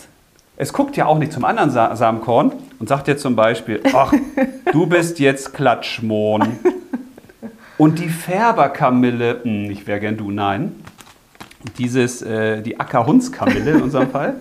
Es 0.57 0.73
guckt 0.73 0.95
ja 0.97 1.05
auch 1.07 1.17
nicht 1.17 1.31
zum 1.33 1.45
anderen 1.45 1.71
Sa 1.71 1.95
Samenkorn 1.95 2.51
und 2.77 2.89
sagt 2.89 3.07
dir 3.07 3.17
zum 3.17 3.35
Beispiel, 3.35 3.81
ach, 3.93 4.13
du 4.71 4.85
bist 4.85 5.17
jetzt 5.19 5.53
Klatschmohn. 5.53 6.59
Und 7.81 7.97
die 7.97 8.09
Färberkamille, 8.09 9.39
hm, 9.41 9.71
ich 9.71 9.87
wäre 9.87 9.99
gern 9.99 10.15
du, 10.15 10.29
nein. 10.29 10.75
Dieses, 11.79 12.21
äh, 12.21 12.61
die 12.61 12.79
Ackerhundskamille 12.79 13.71
in 13.71 13.81
unserem 13.81 14.11
Fall, 14.11 14.35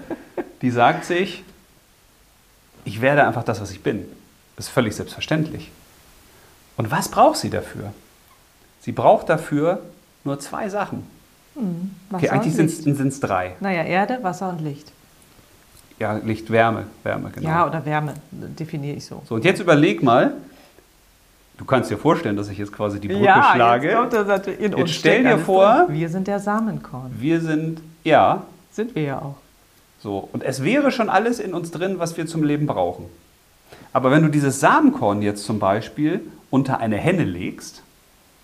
die 0.61 0.71
sagt 0.71 1.07
sich, 1.07 1.43
ich 2.85 3.01
werde 3.01 3.27
einfach 3.27 3.43
das, 3.43 3.59
was 3.63 3.71
ich 3.71 3.83
bin. 3.83 4.05
Das 4.57 4.67
ist 4.67 4.73
völlig 4.73 4.95
selbstverständlich. 4.95 5.71
Und 6.77 6.91
was 6.91 7.09
braucht 7.09 7.39
sie 7.39 7.49
dafür? 7.49 7.95
Sie 8.83 8.93
braucht 8.93 9.31
dafür 9.31 9.81
nur 10.23 10.39
zwei 10.39 10.69
Sachen. 10.69 11.07
Wasser 11.55 12.27
Okay, 12.27 12.29
eigentlich 12.29 12.55
sind 12.55 13.09
es 13.09 13.21
drei. 13.21 13.57
Naja, 13.61 13.85
Erde, 13.85 14.19
Wasser 14.21 14.51
und 14.51 14.61
Licht. 14.61 14.93
Ja, 15.99 16.13
Licht, 16.13 16.51
Wärme, 16.51 16.89
Wärme, 17.05 17.31
genau. 17.31 17.49
Ja, 17.49 17.67
oder 17.67 17.87
Wärme, 17.87 18.13
definiere 18.31 18.99
ich 18.99 19.07
so. 19.07 19.23
So, 19.27 19.37
und 19.37 19.47
jetzt 19.47 19.61
überleg 19.61 20.03
mal, 20.03 20.35
du 21.61 21.67
kannst 21.67 21.91
dir 21.91 21.99
vorstellen, 21.99 22.37
dass 22.37 22.49
ich 22.49 22.57
jetzt 22.59 22.73
quasi 22.73 22.99
die 22.99 23.09
Brücke 23.09 23.23
ja, 23.25 23.53
schlage. 23.55 23.89
Jetzt, 23.89 23.97
kommt 23.99 24.13
das 24.15 24.27
natürlich 24.27 24.61
in 24.61 24.73
Jetzt 24.73 24.81
uns 24.81 24.91
stell 24.93 25.21
steckt 25.21 25.35
dir 25.35 25.39
vor- 25.45 25.85
drin. 25.87 25.95
wir 25.95 26.09
sind 26.09 26.27
der 26.27 26.41
Samenkorn. 26.41 27.13
Wir 27.19 27.41
sind, 27.41 27.83
ja, 28.03 28.45
Sind 28.73 28.95
wir 28.95 29.03
ja 29.03 29.19
auch. 29.19 29.37
so. 30.03 30.29
Und 30.33 30.43
es 30.43 30.65
wäre 30.65 30.91
schon 30.91 31.11
alles 31.11 31.39
in 31.39 31.53
uns 31.55 31.71
drin, 31.71 31.99
was 31.99 32.17
wir 32.17 32.27
zum 32.27 32.43
Leben 32.43 32.67
brauchen. 32.67 33.05
Aber 33.93 34.11
wenn 34.11 34.23
du 34.23 34.29
dieses 34.31 34.59
Samenkorn 34.59 35.21
jetzt 35.23 35.45
zum 35.45 35.59
Beispiel 35.59 36.21
unter 36.49 36.79
eine 36.79 36.97
Henne 36.97 37.25
legst, 37.25 37.83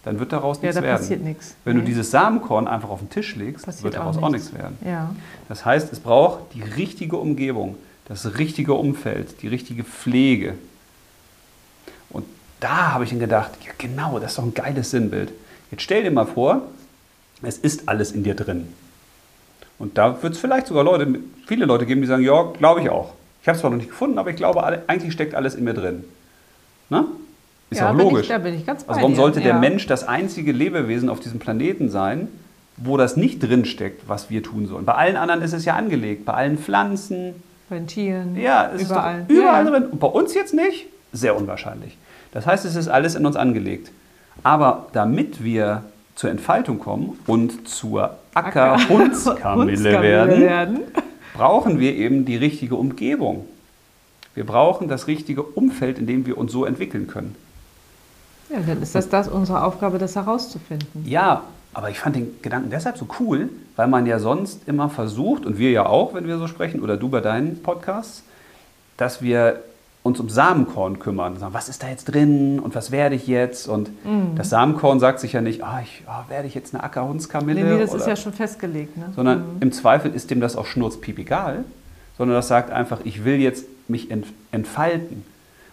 dann 0.04 0.20
wird 0.20 0.32
daraus 0.32 0.58
Ja, 0.58 0.62
nichts 0.64 0.76
da 0.76 0.82
werden. 0.82 0.98
passiert 0.98 1.22
nichts. 1.24 1.54
Wenn 1.64 1.74
du 1.76 1.80
Nee. 1.80 1.86
dieses 1.88 2.10
Samenkorn 2.10 2.68
einfach 2.68 2.90
auf 2.90 3.00
den 3.00 3.10
Tisch 3.10 3.34
legst, 3.34 3.64
Passiert 3.64 3.84
wird 3.84 3.94
auch 3.96 4.00
daraus 4.12 4.18
auch 4.22 4.28
nichts. 4.28 4.52
nichts 4.52 4.62
werden. 4.62 4.78
Ja. 4.86 5.10
Das 5.48 5.64
heißt, 5.64 5.90
es 5.92 6.00
braucht 6.00 6.54
die 6.54 6.62
richtige 6.62 7.16
Umgebung, 7.16 7.76
das 8.06 8.38
richtige 8.38 8.74
Umfeld, 8.74 9.40
die 9.42 9.48
richtige 9.48 9.82
Pflege. 9.84 10.54
Da 12.60 12.92
habe 12.92 13.04
ich 13.04 13.10
dann 13.10 13.20
gedacht, 13.20 13.50
ja 13.64 13.72
genau, 13.78 14.18
das 14.18 14.32
ist 14.32 14.38
doch 14.38 14.44
ein 14.44 14.54
geiles 14.54 14.90
Sinnbild. 14.90 15.32
Jetzt 15.70 15.82
stell 15.82 16.02
dir 16.02 16.10
mal 16.10 16.26
vor, 16.26 16.62
es 17.42 17.58
ist 17.58 17.88
alles 17.88 18.12
in 18.12 18.22
dir 18.22 18.34
drin. 18.34 18.72
Und 19.78 19.98
da 19.98 20.22
wird 20.22 20.34
es 20.34 20.38
vielleicht 20.40 20.66
sogar 20.68 20.84
Leute, 20.84 21.20
viele 21.46 21.66
Leute 21.66 21.84
geben, 21.84 22.00
die 22.00 22.06
sagen, 22.06 22.22
ja, 22.22 22.42
glaube 22.58 22.80
ich 22.80 22.88
auch. 22.88 23.12
Ich 23.42 23.48
habe 23.48 23.56
es 23.56 23.60
zwar 23.60 23.70
noch 23.70 23.76
nicht 23.76 23.90
gefunden, 23.90 24.18
aber 24.18 24.30
ich 24.30 24.36
glaube, 24.36 24.64
eigentlich 24.88 25.12
steckt 25.12 25.34
alles 25.34 25.54
in 25.54 25.64
mir 25.64 25.74
drin. 25.74 26.04
Ne? 26.88 27.04
Ist 27.70 27.80
ja, 27.80 27.90
auch 27.90 27.94
logisch. 27.94 28.22
Ich, 28.22 28.28
da 28.28 28.38
bin 28.38 28.54
ich 28.54 28.64
ganz 28.64 28.84
bei 28.84 28.90
Also 28.90 29.00
warum 29.00 29.12
dir. 29.12 29.16
sollte 29.20 29.40
der 29.40 29.54
ja. 29.54 29.58
Mensch 29.58 29.86
das 29.86 30.06
einzige 30.08 30.52
Lebewesen 30.52 31.08
auf 31.08 31.20
diesem 31.20 31.38
Planeten 31.38 31.90
sein, 31.90 32.28
wo 32.76 32.96
das 32.96 33.16
nicht 33.16 33.42
drinsteckt, 33.42 34.08
was 34.08 34.30
wir 34.30 34.42
tun 34.42 34.66
sollen? 34.66 34.84
Bei 34.84 34.94
allen 34.94 35.16
anderen 35.16 35.42
ist 35.42 35.52
es 35.52 35.64
ja 35.64 35.74
angelegt, 35.74 36.24
bei 36.24 36.34
allen 36.34 36.58
Pflanzen, 36.58 37.34
Bei 37.68 37.76
den 37.76 37.86
Tieren, 37.86 38.36
ja, 38.36 38.70
es 38.74 38.82
überall. 38.82 39.24
ist 39.28 39.30
überall 39.30 39.64
ja. 39.64 39.70
drin. 39.70 39.84
Und 39.90 40.00
bei 40.00 40.06
uns 40.06 40.34
jetzt 40.34 40.54
nicht? 40.54 40.86
Sehr 41.12 41.36
unwahrscheinlich. 41.36 41.96
Das 42.32 42.46
heißt, 42.46 42.64
es 42.64 42.76
ist 42.76 42.88
alles 42.88 43.14
in 43.14 43.26
uns 43.26 43.36
angelegt. 43.36 43.90
Aber 44.42 44.86
damit 44.92 45.42
wir 45.42 45.84
zur 46.14 46.30
Entfaltung 46.30 46.78
kommen 46.78 47.18
und 47.26 47.68
zur 47.68 48.16
Ackerhundskamille 48.34 49.76
Hundskamille 49.76 50.02
werden, 50.02 50.40
werden. 50.40 50.80
brauchen 51.34 51.78
wir 51.78 51.94
eben 51.94 52.24
die 52.24 52.36
richtige 52.36 52.76
Umgebung. 52.76 53.46
Wir 54.34 54.44
brauchen 54.44 54.88
das 54.88 55.06
richtige 55.06 55.42
Umfeld, 55.42 55.98
in 55.98 56.06
dem 56.06 56.26
wir 56.26 56.36
uns 56.36 56.52
so 56.52 56.64
entwickeln 56.64 57.06
können. 57.06 57.34
Ja, 58.50 58.60
dann 58.60 58.82
ist 58.82 58.94
das, 58.94 59.08
das 59.08 59.28
unsere 59.28 59.64
Aufgabe, 59.64 59.98
das 59.98 60.14
herauszufinden. 60.14 61.04
Ja, 61.04 61.42
aber 61.72 61.90
ich 61.90 61.98
fand 61.98 62.16
den 62.16 62.40
Gedanken 62.42 62.70
deshalb 62.70 62.96
so 62.96 63.06
cool, 63.20 63.50
weil 63.76 63.88
man 63.88 64.06
ja 64.06 64.18
sonst 64.18 64.66
immer 64.66 64.88
versucht, 64.88 65.44
und 65.44 65.58
wir 65.58 65.70
ja 65.70 65.86
auch, 65.86 66.14
wenn 66.14 66.26
wir 66.26 66.38
so 66.38 66.46
sprechen, 66.46 66.80
oder 66.80 66.96
du 66.96 67.08
bei 67.08 67.20
deinen 67.20 67.62
Podcasts, 67.62 68.22
dass 68.96 69.20
wir 69.20 69.62
uns 70.06 70.20
um 70.20 70.28
Samenkorn 70.30 70.98
kümmern. 70.98 71.38
Sagen, 71.38 71.52
was 71.52 71.68
ist 71.68 71.82
da 71.82 71.88
jetzt 71.88 72.04
drin 72.06 72.58
und 72.60 72.74
was 72.74 72.90
werde 72.90 73.14
ich 73.14 73.26
jetzt? 73.26 73.68
Und 73.68 73.90
Mhm. 74.04 74.36
das 74.36 74.48
Samenkorn 74.50 75.00
sagt 75.00 75.20
sich 75.20 75.32
ja 75.34 75.40
nicht, 75.40 75.62
ah, 75.62 75.80
ich, 75.82 76.02
ah, 76.06 76.24
werde 76.28 76.46
ich 76.48 76.54
jetzt 76.54 76.74
eine 76.74 76.82
Ackerhundskamille? 76.82 77.62
Nee, 77.62 77.72
nee, 77.74 77.78
das 77.80 77.90
oder, 77.90 78.00
ist 78.00 78.06
ja 78.06 78.16
schon 78.16 78.32
festgelegt. 78.32 78.96
Ne? 78.96 79.12
sondern 79.14 79.38
Mhm. 79.40 79.44
im 79.60 79.72
Zweifel 79.72 80.14
ist 80.14 80.30
dem 80.30 80.40
das 80.40 80.56
auch 80.56 80.66
schnurzpiep 80.66 81.18
egal, 81.18 81.64
sondern 82.16 82.36
das 82.36 82.48
sagt 82.48 82.70
einfach, 82.70 83.00
ich 83.04 83.24
will 83.24 83.36
jetzt 83.36 83.66
mich 83.88 84.10
ent 84.10 84.26
entfalten. 84.52 85.24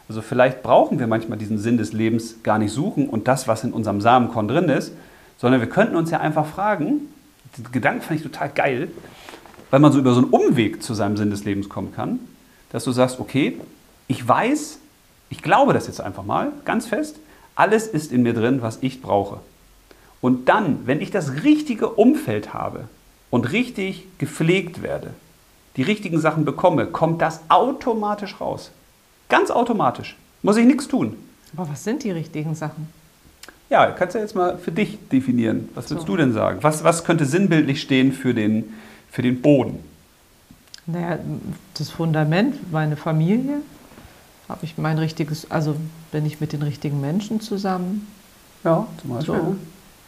Also 0.09 0.21
vielleicht 0.21 0.61
brauchen 0.63 0.99
wir 0.99 1.07
manchmal 1.07 1.37
diesen 1.37 1.57
Sinn 1.57 1.77
des 1.77 1.93
Lebens 1.93 2.43
gar 2.43 2.59
nicht 2.59 2.73
suchen 2.73 3.07
und 3.07 3.27
das, 3.29 3.47
was 3.47 3.63
in 3.63 3.71
unserem 3.71 4.01
Samenkorn 4.01 4.47
drin 4.49 4.65
ist, 4.69 4.91
sondern 5.37 5.61
wir 5.61 5.69
könnten 5.69 5.95
uns 5.95 6.11
ja 6.11 6.19
einfach 6.19 6.45
fragen, 6.45 7.01
den 7.57 7.71
Gedanken 7.71 8.01
fand 8.01 8.19
ich 8.19 8.23
total 8.23 8.49
geil, 8.49 8.89
weil 9.71 9.79
man 9.79 9.91
so 9.91 9.99
über 9.99 10.13
so 10.13 10.21
einen 10.21 10.29
Umweg 10.29 10.83
zu 10.83 10.93
seinem 10.93 11.17
Sinn 11.17 11.29
des 11.29 11.45
Lebens 11.45 11.69
kommen 11.69 11.93
kann, 11.95 12.19
dass 12.71 12.83
du 12.83 12.91
sagst, 12.91 13.19
okay, 13.19 13.57
ich 14.07 14.27
weiß, 14.27 14.79
ich 15.29 15.41
glaube 15.41 15.74
das 15.74 15.88
jetzt 15.88 16.01
einfach 16.01 16.24
mal 16.24 16.51
ganz 16.65 16.88
fest, 16.88 17.17
alles 17.55 17.88
ist 17.88 18.12
in 18.12 18.24
mir 18.24 18.33
drin, 18.33 18.62
was 18.62 18.79
ich 18.81 19.01
brauche. 19.01 19.39
Und 20.22 20.48
dann, 20.50 20.86
wenn 20.88 21.01
ich 21.01 21.12
das 21.12 21.43
richtige 21.43 21.89
Umfeld 21.89 22.53
habe 22.53 22.88
und 23.29 23.51
richtig 23.51 24.07
gepflegt 24.17 24.81
werde, 24.81 25.13
die 25.75 25.81
richtigen 25.83 26.19
Sachen 26.19 26.45
bekomme, 26.45 26.86
kommt 26.86 27.22
das 27.22 27.41
automatisch 27.50 28.39
raus. 28.39 28.72
Ganz 29.29 29.50
automatisch. 29.51 30.15
Muss 30.41 30.57
ich 30.57 30.65
nichts 30.65 30.88
tun. 30.88 31.15
Aber 31.55 31.69
was 31.69 31.83
sind 31.83 32.03
die 32.03 32.12
richtigen 32.12 32.55
Sachen? 32.55 32.88
Ja, 33.69 33.88
kannst 33.91 34.15
du 34.15 34.19
jetzt 34.19 34.36
mal 34.36 34.57
für 34.57 34.72
dich 34.72 34.98
definieren. 35.12 35.69
Was 35.74 35.89
würdest 35.89 36.05
So. 36.07 36.13
du 36.13 36.17
denn 36.17 36.33
sagen? 36.33 36.60
Was, 36.62 36.83
was 36.83 37.03
könnte 37.03 37.25
sinnbildlich 37.25 37.81
stehen 37.81 38.12
für 38.13 38.33
den, 38.33 38.74
für 39.12 39.22
den 39.24 39.41
Boden? 39.41 39.79
Naja, 40.86 41.17
das 41.77 41.89
Fundament, 41.89 42.72
meine 42.72 42.95
Familie, 42.98 43.62
habe 44.50 44.65
ich 44.65 44.77
mein 44.77 44.97
richtiges, 44.97 45.50
also 45.51 45.75
bin 46.12 46.25
ich 46.25 46.39
mit 46.41 46.53
den 46.53 46.62
richtigen 46.62 47.00
Menschen 47.01 47.39
zusammen, 47.41 48.07
Ja, 48.63 48.88
zum 49.01 49.09
Beispiel. 49.12 49.35
so 49.35 49.55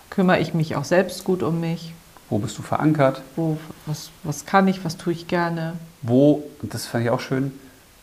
kümmere 0.09 0.39
ich 0.39 0.53
mich 0.53 0.75
auch 0.75 0.83
selbst 0.85 1.23
gut 1.23 1.41
um 1.43 1.59
mich, 1.59 1.93
Wo 2.29 2.37
bist 2.39 2.57
du 2.57 2.61
verankert? 2.61 3.21
wo, 3.35 3.57
was, 3.85 4.09
was 4.23 4.45
kann 4.45 4.67
ich, 4.67 4.83
was 4.85 4.97
tue 4.97 5.13
ich 5.13 5.27
gerne. 5.27 5.73
Wo, 6.01 6.43
und 6.61 6.73
das 6.73 6.85
fand 6.85 7.03
ich 7.05 7.09
auch 7.09 7.19
schön, 7.19 7.51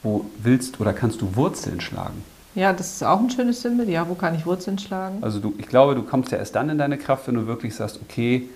wo 0.02 0.24
willst 0.42 0.80
oder 0.80 0.92
kannst 0.92 1.20
du 1.20 1.36
Wurzeln 1.36 1.80
schlagen? 1.80 2.24
Ja, 2.54 2.72
das 2.72 2.92
ist 2.94 3.02
auch 3.04 3.18
ein 3.18 3.30
schönes 3.30 3.62
Symbol. 3.62 3.88
Ja, 3.88 4.06
wo 4.08 4.14
kann 4.14 4.34
ich 4.34 4.44
Wurzeln 4.44 4.78
schlagen? 4.78 5.18
Also 5.22 5.38
du, 5.38 5.54
ich 5.56 5.68
glaube, 5.68 5.94
du 5.94 6.02
kommst 6.02 6.32
ja 6.32 6.38
erst 6.38 6.54
dann 6.54 6.68
in 6.68 6.76
deine 6.76 6.98
Kraft, 6.98 7.26
wenn 7.28 7.34
du 7.36 7.46
wirklich 7.46 7.74
sagst, 7.74 7.98
okay, 8.02 8.48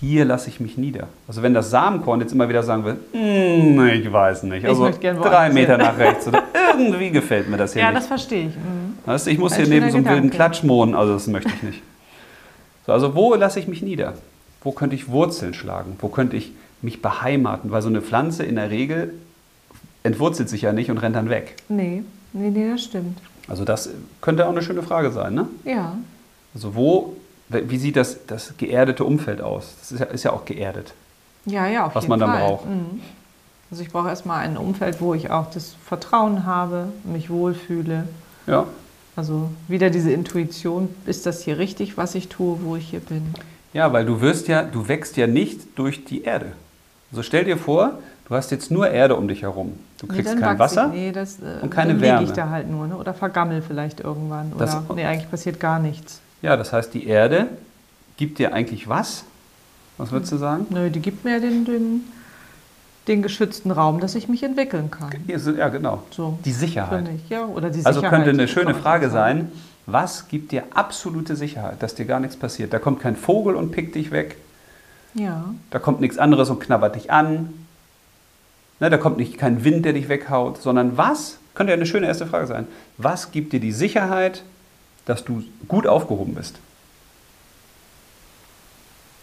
hier 0.00 0.24
lasse 0.24 0.48
ich 0.48 0.60
mich 0.60 0.76
nieder. 0.78 1.08
Also 1.26 1.42
wenn 1.42 1.54
das 1.54 1.70
Samenkorn 1.70 2.20
jetzt 2.20 2.32
immer 2.32 2.48
wieder 2.48 2.62
sagen 2.62 2.84
will, 2.84 2.96
"Hm, 3.12 3.86
ich 3.88 4.12
weiß 4.12 4.44
nicht, 4.44 4.62
Ich 4.64 4.68
also 4.68 4.90
drei 5.22 5.50
Meter 5.50 5.76
hin." 5.76 5.86
nach 5.86 5.98
rechts 5.98 6.28
oder 6.28 6.42
irgendwie 6.78 7.10
gefällt 7.10 7.48
mir 7.48 7.56
das 7.56 7.72
hier 7.72 7.82
Ja, 7.82 7.88
nicht. 7.88 7.98
das 8.00 8.06
verstehe 8.06 8.48
ich. 8.48 8.54
Mhm. 8.56 8.98
Weißt 9.06 9.26
ich 9.26 9.38
muss 9.38 9.52
Ein 9.52 9.64
hier 9.64 9.68
neben 9.68 9.90
so 9.90 9.96
einem 9.96 10.04
wilden 10.06 10.16
Gedanke. 10.30 10.36
Klatschmohn, 10.36 10.94
also 10.94 11.14
das 11.14 11.26
möchte 11.26 11.50
ich 11.54 11.62
nicht. 11.62 11.82
So, 12.86 12.92
also 12.92 13.14
wo 13.14 13.34
lasse 13.34 13.58
ich 13.60 13.68
mich 13.68 13.82
nieder? 13.82 14.14
Wo 14.62 14.72
könnte 14.72 14.94
ich 14.96 15.08
Wurzeln 15.08 15.54
schlagen? 15.54 15.96
Wo 16.00 16.08
könnte 16.08 16.36
ich 16.36 16.52
mich 16.82 17.02
beheimaten? 17.02 17.70
Weil 17.70 17.82
so 17.82 17.88
eine 17.88 18.02
Pflanze 18.02 18.44
in 18.44 18.56
der 18.56 18.70
Regel 18.70 19.14
entwurzelt 20.02 20.48
sich 20.48 20.62
ja 20.62 20.72
nicht 20.72 20.90
und 20.90 20.98
rennt 20.98 21.16
dann 21.16 21.28
weg. 21.28 21.56
Nee, 21.68 22.02
nee, 22.32 22.50
nee, 22.50 22.70
das 22.70 22.84
stimmt. 22.84 23.18
Also 23.48 23.64
das 23.64 23.90
könnte 24.20 24.46
auch 24.46 24.50
eine 24.52 24.62
schöne 24.62 24.82
Frage 24.82 25.10
sein, 25.10 25.34
ne? 25.34 25.46
Ja, 25.64 25.96
Also 26.54 26.74
wo, 26.74 27.16
wie 27.48 27.78
sieht 27.78 27.96
das, 27.96 28.18
das 28.26 28.54
geerdete 28.58 29.04
Umfeld 29.04 29.40
aus? 29.40 29.74
Das 29.80 29.92
ist 29.92 30.00
ja, 30.00 30.06
ist 30.06 30.24
ja 30.24 30.32
auch 30.32 30.44
geerdet. 30.44 30.92
ja, 31.46 31.66
ja, 31.66 31.86
auf 31.86 31.94
Was 31.94 32.04
jeden 32.04 32.10
man 32.10 32.20
dann 32.20 32.30
Fall. 32.30 32.40
braucht. 32.40 32.66
Mhm. 32.66 33.00
Also 33.70 33.82
ich 33.82 33.90
brauche 33.90 34.08
erstmal 34.08 34.40
ein 34.40 34.56
Umfeld, 34.56 35.00
wo 35.00 35.12
ich 35.14 35.30
auch 35.30 35.50
das 35.50 35.74
Vertrauen 35.86 36.46
habe, 36.46 36.88
mich 37.04 37.28
wohlfühle. 37.30 38.08
Ja. 38.46 38.64
Also 39.16 39.50
wieder 39.66 39.90
diese 39.90 40.10
Intuition, 40.12 40.88
ist 41.06 41.26
das 41.26 41.42
hier 41.42 41.58
richtig, 41.58 41.96
was 41.96 42.14
ich 42.14 42.28
tue, 42.28 42.58
wo 42.62 42.76
ich 42.76 42.88
hier 42.90 43.00
bin? 43.00 43.34
Ja, 43.74 43.92
weil 43.92 44.06
du 44.06 44.20
wirst 44.20 44.48
ja, 44.48 44.62
du 44.62 44.88
wächst 44.88 45.16
ja 45.16 45.26
nicht 45.26 45.60
durch 45.78 46.04
die 46.04 46.22
Erde. 46.22 46.52
Also 47.10 47.22
stell 47.22 47.44
dir 47.44 47.58
vor, 47.58 47.98
du 48.28 48.34
hast 48.34 48.50
jetzt 48.50 48.70
nur 48.70 48.88
Erde 48.90 49.16
um 49.16 49.28
dich 49.28 49.42
herum. 49.42 49.72
Du 49.98 50.06
Nee, 50.06 50.14
kriegst 50.14 50.32
dann 50.32 50.40
kein 50.40 50.58
Wasser. 50.58 50.86
Ich, 50.94 51.00
nee, 51.00 51.12
das, 51.12 51.38
äh, 51.40 51.58
und 51.62 51.70
keine 51.70 51.92
dann 51.92 52.00
Wärme. 52.00 52.24
ich 52.26 52.32
da 52.32 52.48
halt 52.48 52.70
nur, 52.70 52.86
ne? 52.86 52.96
oder 52.96 53.12
vergammel 53.12 53.60
vielleicht 53.60 54.00
irgendwann. 54.00 54.52
Das- 54.58 54.76
Oder, 54.76 54.94
nee, 54.94 55.04
eigentlich 55.04 55.30
passiert 55.30 55.58
gar 55.60 55.78
nichts. 55.78 56.20
Ja, 56.42 56.56
das 56.56 56.72
heißt, 56.72 56.94
die 56.94 57.06
Erde 57.06 57.48
gibt 58.16 58.38
dir 58.38 58.52
eigentlich 58.52 58.88
was? 58.88 59.24
Was 59.96 60.12
würdest 60.12 60.32
du 60.32 60.36
sagen? 60.36 60.66
Nö, 60.70 60.90
die 60.90 61.00
gibt 61.00 61.24
mir 61.24 61.40
den, 61.40 61.64
den, 61.64 62.04
den 63.08 63.22
geschützten 63.22 63.70
Raum, 63.70 64.00
dass 64.00 64.14
ich 64.14 64.28
mich 64.28 64.42
entwickeln 64.42 64.90
kann. 64.90 65.10
Ja, 65.26 65.68
genau. 65.68 66.02
So, 66.10 66.38
Die 66.44 66.52
Sicherheit. 66.52 67.08
ich. 67.16 67.28
Ja, 67.28 67.46
oder 67.46 67.70
die 67.70 67.84
Also 67.84 68.00
Sicherheit, 68.00 68.24
könnte 68.24 68.30
eine 68.30 68.48
schöne 68.48 68.74
Frage 68.74 69.10
sein, 69.10 69.50
was 69.86 70.28
gibt 70.28 70.52
dir 70.52 70.64
absolute 70.74 71.34
Sicherheit, 71.34 71.82
dass 71.82 71.94
dir 71.94 72.04
gar 72.04 72.20
nichts 72.20 72.36
passiert? 72.36 72.72
Da 72.72 72.78
kommt 72.78 73.00
kein 73.00 73.16
Vogel 73.16 73.56
und 73.56 73.72
pickt 73.72 73.94
dich 73.94 74.10
weg, 74.10 74.36
Ja, 75.14 75.52
da 75.70 75.78
kommt 75.78 76.00
nichts 76.00 76.18
anderes 76.18 76.50
und 76.50 76.60
knabbert 76.60 76.94
dich 76.94 77.10
an, 77.10 77.52
ne, 78.80 78.90
da 78.90 78.98
kommt 78.98 79.16
nicht 79.16 79.38
kein 79.38 79.64
Wind, 79.64 79.84
der 79.86 79.94
dich 79.94 80.08
weghaut, 80.08 80.60
sondern 80.62 80.96
was, 80.96 81.38
könnte 81.54 81.72
ja 81.72 81.76
eine 81.76 81.86
schöne 81.86 82.06
erste 82.06 82.26
Frage 82.26 82.46
sein, 82.46 82.66
was 82.98 83.32
gibt 83.32 83.52
dir 83.54 83.60
die 83.60 83.72
Sicherheit, 83.72 84.42
dass 85.08 85.24
du 85.24 85.42
gut 85.66 85.86
aufgehoben 85.86 86.34
bist? 86.34 86.58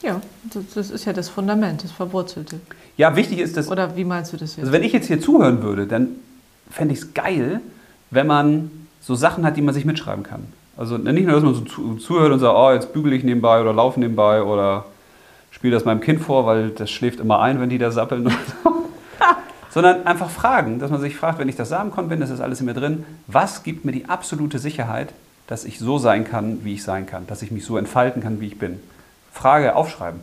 ja 0.06 0.22
das, 0.54 0.63
das 0.74 0.92
ist 0.92 1.06
ja 1.06 1.13
das 1.13 1.30
Fundament, 1.30 1.84
das 1.84 1.92
Verwurzelte. 1.92 2.60
Ja, 2.98 3.15
wichtig 3.15 3.39
ist, 3.39 3.58
dass 3.58 3.70
Oder 3.70 3.96
wie 3.98 4.06
meinst 4.06 4.32
du 4.32 4.38
das 4.38 4.56
jetzt? 4.56 4.60
Also 4.60 4.72
wenn 4.72 4.84
ich 4.84 4.94
jetzt 4.94 5.08
hier 5.08 5.20
zuhören 5.20 5.62
würde, 5.63 5.88
dann 5.88 6.10
fände 6.70 6.94
ich 6.94 7.01
es 7.01 7.13
geil, 7.13 7.60
wenn 8.12 8.27
man 8.27 8.72
so 9.01 9.15
Sachen 9.15 9.46
hat, 9.46 9.58
die 9.58 9.62
man 9.62 9.74
sich 9.74 9.86
mitschreiben 9.86 10.24
kann. 10.24 10.46
Also 10.77 10.98
nicht 10.98 11.25
nur, 11.25 11.36
dass 11.36 11.44
man 11.44 11.56
so 11.56 11.62
zu, 11.62 11.96
zuhört 11.96 12.32
und 12.32 12.39
sagt, 12.39 12.56
oh, 12.56 12.72
jetzt 12.72 12.94
bügele 12.94 13.15
ich 13.15 13.24
nebenbei 13.24 13.62
oder 13.62 13.74
laufe 13.74 14.00
nebenbei 14.00 14.44
oder 14.44 14.86
spiele 15.51 15.74
das 15.74 15.86
meinem 15.86 16.01
Kind 16.01 16.22
vor, 16.22 16.46
weil 16.46 16.70
das 16.70 16.92
schläft 16.92 17.20
immer 17.20 17.42
ein, 17.42 17.60
wenn 17.60 17.70
die 17.70 17.77
da 17.77 17.92
sappeln. 17.92 18.30
Sondern 19.70 20.08
einfach 20.08 20.30
fragen, 20.30 20.80
dass 20.80 20.89
man 20.89 21.01
sich 21.01 21.18
fragt, 21.18 21.38
wenn 21.39 21.50
ich 21.50 21.56
das 21.58 21.70
Samenkorn 21.70 22.08
bin, 22.08 22.22
das 22.22 22.30
ist 22.30 22.39
alles 22.39 22.62
in 22.62 22.65
mir 22.65 22.74
drin, 22.74 23.04
was 23.27 23.63
gibt 23.63 23.84
mir 23.84 23.92
die 23.92 24.08
absolute 24.08 24.58
Sicherheit, 24.58 25.13
dass 25.47 25.65
ich 25.65 25.79
so 25.79 25.97
sein 25.97 26.23
kann, 26.25 26.63
wie 26.63 26.73
ich 26.73 26.83
sein 26.83 27.05
kann, 27.05 27.27
dass 27.27 27.41
ich 27.41 27.51
mich 27.51 27.65
so 27.65 27.77
entfalten 27.77 28.21
kann, 28.21 28.39
wie 28.41 28.47
ich 28.47 28.57
bin. 28.59 28.79
Frage 29.31 29.75
aufschreiben. 29.75 30.21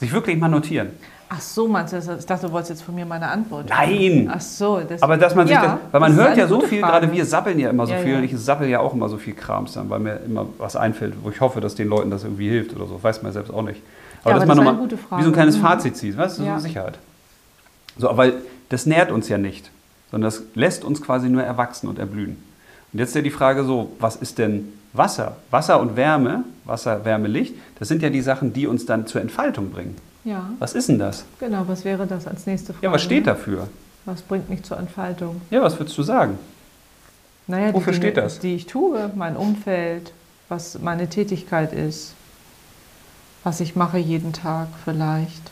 Sich 0.00 0.12
wirklich 0.12 0.38
mal 0.38 0.48
notieren. 0.48 0.90
Ach 1.28 1.40
so, 1.40 1.66
meinst 1.66 1.92
du 1.92 1.96
das? 1.96 2.20
Ich 2.20 2.26
dachte, 2.26 2.46
du 2.46 2.52
wolltest 2.52 2.70
jetzt 2.70 2.82
von 2.82 2.94
mir 2.94 3.06
meine 3.06 3.28
Antwort. 3.28 3.68
Nein! 3.68 4.30
Ach 4.32 4.40
so. 4.40 4.80
Das, 4.86 5.02
Aber 5.02 5.16
dass 5.16 5.34
man 5.34 5.46
sich 5.46 5.56
ja, 5.56 5.62
das, 5.62 5.92
weil 5.92 6.00
man 6.00 6.16
das 6.16 6.26
hört 6.26 6.36
ja 6.36 6.46
so 6.46 6.60
viel, 6.60 6.80
Frage. 6.80 6.92
gerade 6.92 7.12
wir 7.12 7.24
sappeln 7.24 7.58
ja 7.58 7.70
immer 7.70 7.86
so 7.86 7.92
Ja, 7.94 7.98
viel 8.00 8.12
ja. 8.12 8.18
und 8.18 8.24
ich 8.24 8.36
sappel 8.38 8.68
ja 8.68 8.78
auch 8.80 8.92
immer 8.94 9.08
so 9.08 9.16
viel 9.16 9.34
Krams 9.34 9.72
dann, 9.72 9.88
weil 9.90 10.00
mir 10.00 10.16
immer 10.26 10.46
was 10.58 10.76
einfällt, 10.76 11.14
wo 11.22 11.30
ich 11.30 11.40
hoffe, 11.40 11.60
dass 11.60 11.74
den 11.74 11.88
Leuten 11.88 12.10
das 12.10 12.24
irgendwie 12.24 12.48
hilft 12.48 12.76
oder 12.76 12.86
so. 12.86 13.02
Weiß 13.02 13.22
man 13.22 13.32
selbst 13.32 13.52
auch 13.52 13.62
nicht. 13.62 13.80
aber 14.22 14.34
dass 14.34 14.40
das 14.46 14.48
man 14.56 14.64
nochmal 14.64 14.88
wie 14.90 15.22
so 15.22 15.30
ein 15.30 15.32
kleines 15.32 15.56
Mhm. 15.56 15.62
Fazit 15.62 15.96
zieht, 15.96 16.16
weißt 16.16 16.38
du, 16.38 16.44
so 16.44 16.58
Sicherheit. 16.58 16.98
So, 17.96 18.10
aber 18.10 18.30
das 18.68 18.86
nährt 18.86 19.10
uns 19.10 19.28
ja 19.28 19.38
nicht, 19.38 19.70
sondern 20.10 20.30
das 20.30 20.42
lässt 20.54 20.84
uns 20.84 21.00
quasi 21.02 21.28
nur 21.30 21.42
erwachsen 21.42 21.88
und 21.88 21.98
erblühen. 21.98 22.36
Und 22.94 23.00
jetzt 23.00 23.10
ist 23.10 23.16
ja 23.16 23.22
die 23.22 23.30
Frage 23.30 23.64
so, 23.64 23.90
was 23.98 24.16
ist 24.16 24.38
denn 24.38 24.72
Wasser? 24.92 25.36
Wasser 25.50 25.80
und 25.80 25.96
Wärme, 25.96 26.44
Wasser, 26.64 27.04
Wärme, 27.04 27.26
Licht, 27.28 27.54
das 27.78 27.88
sind 27.88 28.00
ja 28.02 28.08
die 28.08 28.20
Sachen, 28.22 28.52
die 28.52 28.66
uns 28.68 28.86
dann 28.86 29.06
zur 29.06 29.20
Entfaltung 29.20 29.70
bringen. 29.70 29.96
Ja, 30.24 30.48
Was 30.60 30.72
ist 30.74 30.88
denn 30.88 30.98
das? 30.98 31.24
genau. 31.38 31.64
Was 31.66 31.84
wäre 31.84 32.06
das 32.06 32.26
als 32.26 32.46
nächste 32.46 32.72
Frage? 32.72 32.86
Ja, 32.86 32.92
was 32.92 33.02
steht 33.02 33.26
dafür? 33.26 33.68
Was 34.06 34.22
bringt 34.22 34.48
mich 34.48 34.62
zur 34.62 34.78
Entfaltung? 34.78 35.42
Ja, 35.50 35.60
was 35.60 35.78
würdest 35.78 35.98
du 35.98 36.02
sagen? 36.02 36.38
Naja, 37.46 37.68
die 37.68 37.74
Wofür 37.74 37.92
Dinge, 37.92 38.04
steht 38.04 38.16
das? 38.16 38.38
Die 38.38 38.54
ich 38.54 38.66
tue, 38.66 39.10
mein 39.16 39.36
Umfeld, 39.36 40.12
was 40.48 40.78
meine 40.78 41.08
Tätigkeit 41.10 41.72
ist, 41.74 42.14
was 43.42 43.60
ich 43.60 43.76
mache 43.76 43.98
jeden 43.98 44.32
Tag 44.32 44.68
vielleicht. 44.84 45.50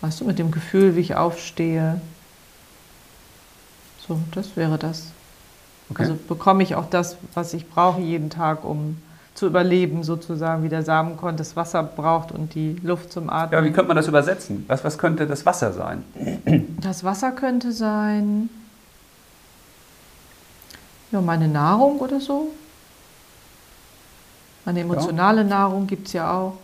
Weißt 0.00 0.20
du, 0.20 0.24
mit 0.24 0.38
dem 0.38 0.50
Gefühl, 0.50 0.94
wie 0.96 1.00
ich 1.00 1.14
aufstehe. 1.16 2.00
So, 4.08 4.18
das 4.32 4.56
wäre 4.56 4.78
das. 4.78 5.08
Okay. 5.90 6.02
Also 6.02 6.16
bekomme 6.28 6.62
ich 6.62 6.74
auch 6.74 6.88
das, 6.90 7.16
was 7.34 7.54
ich 7.54 7.68
brauche 7.68 8.00
jeden 8.00 8.30
Tag, 8.30 8.64
um 8.64 9.00
zu 9.34 9.46
überleben, 9.46 10.02
sozusagen, 10.02 10.62
wie 10.62 10.68
der 10.68 10.82
Samenkorn 10.82 11.36
das 11.36 11.56
Wasser 11.56 11.82
braucht 11.82 12.32
und 12.32 12.54
die 12.54 12.76
Luft 12.82 13.12
zum 13.12 13.26
Ja, 13.26 13.32
Atmen. 13.32 13.64
wie 13.64 13.70
könnte 13.70 13.88
man 13.88 13.96
das 13.96 14.08
übersetzen? 14.08 14.64
Was, 14.66 14.82
was 14.82 14.96
könnte 14.98 15.26
das 15.26 15.44
Wasser 15.44 15.72
sein? 15.72 16.04
Das 16.80 17.04
Wasser 17.04 17.32
könnte 17.32 17.70
sein, 17.72 18.48
ja, 21.12 21.20
meine 21.20 21.48
Nahrung 21.48 21.98
oder 21.98 22.18
so. 22.20 22.48
Meine 24.64 24.80
emotionale 24.80 25.44
Nahrung 25.44 25.86
gibt 25.86 26.08
es 26.08 26.14
ja 26.14 26.32
auch. 26.32 26.54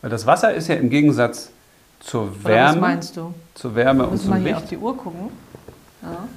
Weil 0.00 0.10
das 0.10 0.26
Wasser 0.26 0.52
ist 0.54 0.68
ja 0.68 0.74
im 0.76 0.90
Gegensatz 0.90 1.50
zur 2.00 2.22
Oder 2.22 2.32
was 2.34 2.44
Wärme, 2.44 2.80
meinst 2.80 3.16
du? 3.16 3.32
zur 3.54 3.74
Wärme 3.76 4.04
und 4.04 4.12
Müssen 4.12 4.30
wir 4.30 4.36
zum 4.36 4.44
hier 4.46 4.56
auf 4.56 4.60
Licht. 4.62 4.72
die 4.72 4.78
Uhr 4.78 4.96
gucken? 4.96 5.28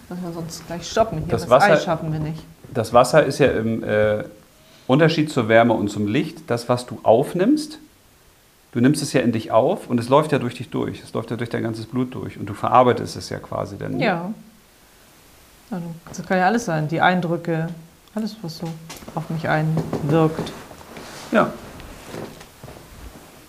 Dass 0.10 0.22
wir 0.22 0.32
sonst 0.34 0.66
gleich 0.68 0.90
stoppen. 0.90 1.20
Hier 1.20 1.28
Das 1.28 1.42
das, 1.42 1.50
Wasser- 1.50 1.74
Ei 1.74 1.78
schaffen 1.80 2.12
wir 2.14 2.20
nicht. 2.20 2.44
Das 2.74 2.94
Wasser 2.94 3.24
ist 3.24 3.40
ja 3.40 3.48
im 3.48 3.84
äh, 3.84 4.24
Unterschied 4.88 5.32
zur 5.32 5.48
Wärme 5.48 5.74
und 5.74 5.90
zum 5.90 6.08
Licht, 6.08 6.50
das, 6.50 6.68
was 6.70 6.86
du 6.86 7.00
aufnimmst, 7.04 7.80
du 8.74 8.82
nimmst 8.82 9.02
es 9.02 9.14
ja 9.14 9.22
in 9.22 9.32
dich 9.32 9.52
auf 9.52 9.90
und 9.90 10.00
es 10.00 10.10
läuft 10.10 10.32
ja 10.32 10.40
durch 10.40 10.56
dich 10.56 10.70
durch. 10.70 11.02
Es 11.04 11.14
läuft 11.14 11.32
ja 11.32 11.38
durch 11.38 11.50
dein 11.50 11.64
ganzes 11.64 11.86
Blut 11.86 12.14
durch 12.14 12.38
und 12.38 12.48
du 12.48 12.54
verarbeitest 12.54 13.16
es 13.16 13.30
ja 13.30 13.40
quasi 13.40 13.78
dann. 13.78 14.00
Ja. 14.00 14.32
Also, 15.72 15.86
das 16.08 16.26
kann 16.28 16.38
ja 16.38 16.46
alles 16.46 16.66
sein. 16.66 16.88
Die 16.88 17.02
Eindrücke, 17.02 17.68
alles, 18.14 18.36
was 18.44 18.58
so 18.60 18.68
auf 19.16 19.30
mich 19.30 19.48
einwirkt. 19.50 20.52
ja. 21.32 21.52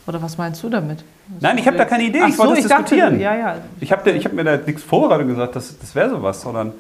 Oder 0.07 0.23
was 0.23 0.39
meinst 0.39 0.63
du 0.63 0.69
damit? 0.69 1.03
Nein, 1.41 1.59
ich 1.59 1.67
habe 1.67 1.77
da 1.77 1.85
keine 1.85 2.05
Idee. 2.05 2.21
Ach 2.23 2.29
ich 2.29 2.37
so, 2.37 2.45
wollte 2.45 2.61
es 2.61 2.67
ich 2.67 2.71
dachte, 2.71 2.95
diskutieren. 2.95 3.21
ja, 3.21 3.35
ja. 3.35 3.57
Ich 3.81 3.91
habe 3.93 4.11
hab 4.13 4.33
mir 4.33 4.45
da 4.45 4.57
nichts 4.57 4.83
vorbereitet 4.83 5.27
und 5.27 5.31
gesagt, 5.35 5.57
das, 5.57 5.77
das 5.79 5.95
wäre 5.95 6.11
sowas, 6.11 6.41
sondern 6.41 6.73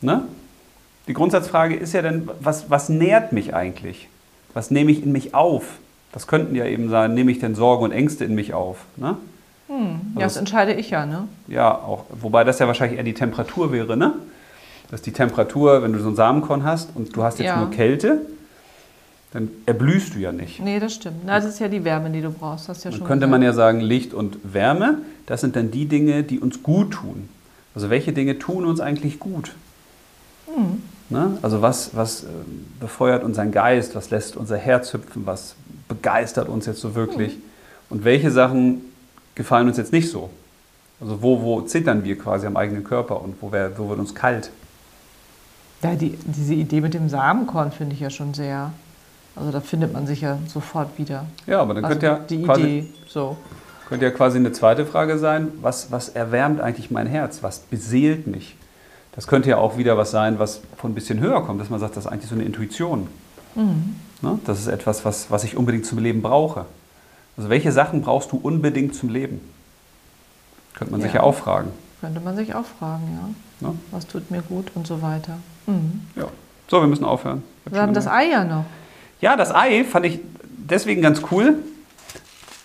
ne? 0.00 0.22
die 1.06 1.12
Grundsatzfrage 1.12 1.76
ist 1.76 1.92
ja 1.92 2.02
dann, 2.02 2.28
was, 2.40 2.68
was 2.70 2.88
nährt 2.88 3.32
mich 3.32 3.54
eigentlich? 3.54 4.08
Was 4.54 4.70
nehme 4.70 4.90
ich 4.90 5.02
in 5.04 5.12
mich 5.12 5.34
auf? 5.34 5.64
Das 6.12 6.26
könnten 6.26 6.54
ja 6.56 6.64
eben 6.64 6.88
sein, 6.88 7.14
nehme 7.14 7.30
ich 7.30 7.38
denn 7.38 7.54
Sorgen 7.54 7.84
und 7.84 7.92
Ängste 7.92 8.24
in 8.24 8.34
mich 8.34 8.54
auf? 8.54 8.78
Ne? 8.96 9.16
Hm, 9.68 9.76
Also 9.76 10.20
ja, 10.20 10.20
das 10.24 10.32
es- 10.32 10.38
entscheide 10.38 10.72
ich 10.72 10.90
ja, 10.90 11.06
ne? 11.06 11.28
Ja, 11.46 11.72
auch, 11.72 12.04
wobei 12.10 12.42
das 12.42 12.58
ja 12.58 12.66
wahrscheinlich 12.66 12.98
eher 12.98 13.04
die 13.04 13.14
Temperatur 13.14 13.70
wäre, 13.72 13.96
ne? 13.96 14.14
Dass 14.90 15.02
die 15.02 15.12
Temperatur, 15.12 15.82
wenn 15.82 15.92
du 15.92 15.98
so 16.00 16.06
einen 16.06 16.16
Samenkorn 16.16 16.64
hast 16.64 16.90
und 16.94 17.14
du 17.14 17.22
hast 17.22 17.38
jetzt 17.38 17.48
Ja. 17.48 17.56
nur 17.58 17.70
Kälte, 17.70 18.22
dann 19.32 19.50
erblühst 19.66 20.14
du 20.14 20.18
ja 20.18 20.32
nicht. 20.32 20.60
Nee, 20.60 20.78
das 20.80 20.94
stimmt. 20.94 21.24
Na, 21.24 21.36
das 21.36 21.46
ist 21.46 21.58
ja 21.58 21.68
die 21.68 21.84
Wärme, 21.84 22.10
die 22.10 22.20
du 22.20 22.30
brauchst. 22.30 22.68
Hast 22.68 22.84
ja 22.84 22.90
Dann 22.90 22.98
schon 22.98 23.06
könnte 23.06 23.26
gesagt. 23.26 23.30
man 23.30 23.42
ja 23.42 23.52
sagen, 23.52 23.80
Licht 23.80 24.14
und 24.14 24.38
Wärme, 24.42 24.98
das 25.26 25.40
sind 25.40 25.56
dann 25.56 25.70
die 25.70 25.86
Dinge, 25.86 26.22
die 26.22 26.40
uns 26.40 26.62
gut 26.62 26.92
tun. 26.92 27.28
Also 27.74 27.90
welche 27.90 28.12
Dinge 28.12 28.38
tun 28.38 28.64
uns 28.64 28.80
eigentlich 28.80 29.18
gut? 29.18 29.54
Hm. 30.46 30.82
Ne? 31.10 31.38
Also 31.42 31.62
was, 31.62 31.94
was 31.94 32.24
ähm, 32.24 32.66
befeuert 32.80 33.22
unseren 33.22 33.52
Geist, 33.52 33.94
was 33.94 34.10
lässt 34.10 34.36
unser 34.36 34.56
Herz 34.56 34.92
hüpfen, 34.92 35.26
was 35.26 35.54
begeistert 35.88 36.48
uns 36.48 36.66
jetzt 36.66 36.80
so 36.80 36.94
wirklich? 36.94 37.34
Hm. 37.34 37.42
Und 37.90 38.04
welche 38.04 38.30
Sachen 38.30 38.80
gefallen 39.34 39.68
uns 39.68 39.76
jetzt 39.76 39.92
nicht 39.92 40.10
so? 40.10 40.30
Also 41.00 41.20
wo, 41.22 41.42
wo 41.42 41.60
zittern 41.60 42.04
wir 42.04 42.18
quasi 42.18 42.46
am 42.46 42.56
eigenen 42.56 42.82
Körper 42.84 43.20
und 43.20 43.36
wo, 43.40 43.52
wär, 43.52 43.78
wo 43.78 43.88
wird 43.88 43.98
uns 43.98 44.14
kalt? 44.14 44.50
Ja, 45.82 45.94
die, 45.94 46.16
diese 46.24 46.54
Idee 46.54 46.80
mit 46.80 46.94
dem 46.94 47.08
Samenkorn 47.08 47.70
finde 47.70 47.94
ich 47.94 48.00
ja 48.00 48.10
schon 48.10 48.32
sehr. 48.32 48.72
Also 49.36 49.50
da 49.52 49.60
findet 49.60 49.92
man 49.92 50.06
sich 50.06 50.22
ja 50.22 50.38
sofort 50.48 50.98
wieder. 50.98 51.26
Ja, 51.46 51.60
aber 51.60 51.74
dann 51.74 51.84
Also 51.84 51.94
könnte, 51.98 52.06
ja 52.06 52.18
die 52.18 52.42
quasi, 52.42 52.62
Idee, 52.62 52.86
so. 53.06 53.36
könnte 53.88 54.06
ja 54.06 54.10
quasi 54.10 54.38
eine 54.38 54.52
zweite 54.52 54.86
Frage 54.86 55.18
sein, 55.18 55.48
was, 55.60 55.92
was 55.92 56.08
erwärmt 56.08 56.60
eigentlich 56.60 56.90
mein 56.90 57.06
Herz? 57.06 57.42
Was 57.42 57.58
beseelt 57.60 58.26
mich? 58.26 58.56
Das 59.12 59.26
könnte 59.26 59.48
ja 59.50 59.58
auch 59.58 59.76
wieder 59.78 59.96
was 59.96 60.10
sein, 60.10 60.38
was 60.38 60.60
von 60.76 60.90
ein 60.92 60.94
bisschen 60.94 61.20
höher 61.20 61.42
kommt, 61.44 61.60
dass 61.60 61.70
man 61.70 61.80
sagt, 61.80 61.96
das 61.96 62.06
ist 62.06 62.10
eigentlich 62.10 62.28
so 62.28 62.34
eine 62.34 62.44
Intuition. 62.44 63.06
Mhm. 63.54 63.96
Ne? 64.22 64.38
Das 64.46 64.58
ist 64.58 64.66
etwas, 64.68 65.04
was, 65.04 65.30
was 65.30 65.44
ich 65.44 65.56
unbedingt 65.56 65.86
zum 65.86 65.98
Leben 65.98 66.22
brauche. 66.22 66.64
Also 67.36 67.50
welche 67.50 67.72
Sachen 67.72 68.00
brauchst 68.02 68.32
du 68.32 68.38
unbedingt 68.38 68.94
zum 68.94 69.10
Leben? 69.10 69.40
Könnte 70.74 70.92
man 70.92 71.00
sich 71.02 71.12
Ja. 71.12 71.20
ja 71.20 71.22
auch 71.24 71.34
fragen. 71.34 71.70
Könnte 72.00 72.20
man 72.20 72.36
sich 72.36 72.54
auch 72.54 72.64
fragen, 72.78 73.34
ja. 73.60 73.68
Ne? 73.68 73.74
Was 73.90 74.06
tut 74.06 74.30
mir 74.30 74.42
gut 74.42 74.70
und 74.74 74.86
so 74.86 75.00
weiter. 75.02 75.38
Mhm. 75.66 76.02
Ja. 76.14 76.26
So, 76.68 76.80
wir 76.80 76.86
müssen 76.88 77.04
aufhören. 77.04 77.42
Wir 77.66 77.80
haben 77.80 77.94
das. 77.94 78.06
Ei 78.06 78.28
ja 78.30 78.44
noch. 78.44 78.64
Ja, 79.20 79.36
das 79.36 79.54
Ei 79.54 79.84
fand 79.84 80.06
ich 80.06 80.20
deswegen 80.42 81.02
ganz 81.02 81.22
cool, 81.30 81.56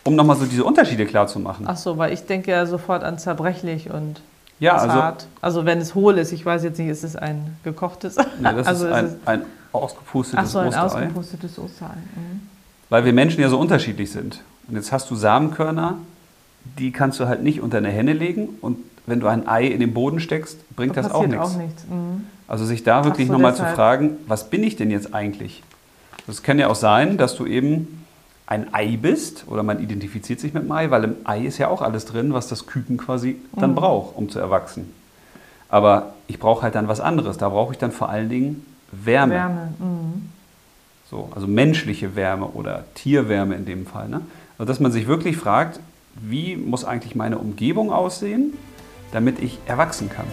um 0.03 0.15
nochmal 0.15 0.35
so 0.37 0.45
diese 0.45 0.63
Unterschiede 0.63 1.05
klar 1.05 1.27
zu 1.27 1.39
machen. 1.39 1.65
Ach 1.67 1.77
so, 1.77 1.97
weil 1.97 2.13
ich 2.13 2.25
denke 2.25 2.51
ja 2.51 2.65
sofort 2.65 3.03
an 3.03 3.19
zerbrechlich 3.19 3.89
und 3.89 4.21
ja, 4.59 4.75
also. 4.77 5.25
Also 5.41 5.65
wenn 5.65 5.79
es 5.79 5.95
hohl 5.95 6.19
ist, 6.19 6.31
ich 6.31 6.45
weiß 6.45 6.63
jetzt 6.63 6.77
nicht, 6.77 6.87
ist 6.87 7.03
es 7.03 7.15
ein 7.15 7.57
gekochtes? 7.63 8.15
nee, 8.17 8.23
das 8.55 8.67
also 8.67 8.85
ist 8.85 8.93
ein, 8.93 9.15
ein 9.25 9.41
ausgepustetes 9.71 10.39
Ach 10.39 10.45
so, 10.45 10.59
ein 10.59 10.67
Osterei. 10.67 10.85
ausgepustetes 10.85 11.57
Osterei. 11.59 11.95
Mhm. 11.95 12.41
Weil 12.89 13.05
wir 13.05 13.13
Menschen 13.13 13.41
ja 13.41 13.49
so 13.49 13.57
unterschiedlich 13.57 14.11
sind. 14.11 14.43
Und 14.67 14.75
jetzt 14.75 14.91
hast 14.91 15.09
du 15.09 15.15
Samenkörner, 15.15 15.97
die 16.77 16.91
kannst 16.91 17.19
du 17.19 17.27
halt 17.27 17.41
nicht 17.41 17.61
unter 17.61 17.77
eine 17.79 17.89
Henne 17.89 18.13
legen. 18.13 18.49
Und 18.61 18.77
wenn 19.07 19.19
du 19.19 19.27
ein 19.27 19.47
Ei 19.47 19.65
in 19.65 19.79
den 19.79 19.93
Boden 19.93 20.19
steckst, 20.19 20.75
bringt 20.75 20.95
Da 20.95 21.01
das 21.01 21.11
auch 21.11 21.25
nichts. 21.25 21.41
auch 21.41 21.57
nichts. 21.57 21.83
Mhm. 21.89 22.25
Also 22.47 22.65
sich 22.65 22.83
da 22.83 23.03
wirklich 23.03 23.27
so, 23.27 23.33
nochmal 23.33 23.55
zu 23.55 23.63
fragen, 23.63 24.17
was 24.27 24.49
bin 24.49 24.61
ich 24.63 24.75
denn 24.75 24.91
jetzt 24.91 25.15
eigentlich? 25.15 25.63
Das 26.27 26.43
kann 26.43 26.59
ja 26.59 26.67
auch 26.67 26.75
sein, 26.75 27.17
dass 27.17 27.35
du 27.35 27.45
eben 27.45 28.05
ein 28.47 28.73
Ei 28.73 28.97
bist 29.01 29.45
oder 29.47 29.63
man 29.63 29.81
identifiziert 29.81 30.39
sich 30.39 30.53
mit 30.53 30.63
dem 30.63 30.71
Ei, 30.71 30.91
weil 30.91 31.03
im 31.05 31.15
Ei 31.23 31.41
ist 31.45 31.57
ja 31.57 31.67
auch 31.69 31.81
alles 31.81 32.05
drin, 32.05 32.33
was 32.33 32.47
das 32.47 32.67
Küken 32.67 32.97
quasi 32.97 33.37
dann 33.55 33.71
Mhm. 33.71 33.75
braucht, 33.75 34.15
um 34.17 34.29
zu 34.29 34.39
erwachsen. 34.39 34.91
Aber 35.69 36.13
ich 36.27 36.37
brauche 36.37 36.63
halt 36.63 36.75
dann 36.75 36.87
was 36.89 36.99
anderes. 36.99 37.37
Da 37.37 37.47
brauche 37.49 37.71
ich 37.71 37.77
dann 37.79 37.91
vor 37.91 38.09
allen 38.09 38.27
Dingen 38.29 38.65
Wärme. 38.91 39.33
Wärme. 39.33 39.73
Mhm. 39.79 40.29
So, 41.09 41.29
also 41.33 41.47
menschliche 41.47 42.15
Wärme 42.15 42.45
oder 42.47 42.83
Tierwärme 42.95 43.55
in 43.55 43.65
dem 43.65 43.85
Fall. 43.85 44.09
Ne? 44.09 44.21
Also 44.57 44.67
dass 44.67 44.79
man 44.81 44.91
sich 44.91 45.07
wirklich 45.07 45.37
fragt, 45.37 45.79
wie 46.15 46.57
muss 46.57 46.83
eigentlich 46.83 47.15
meine 47.15 47.37
Umgebung 47.37 47.91
aussehen, 47.91 48.53
damit 49.13 49.39
ich 49.41 49.59
erwachsen 49.65 50.09
kann. 50.09 50.25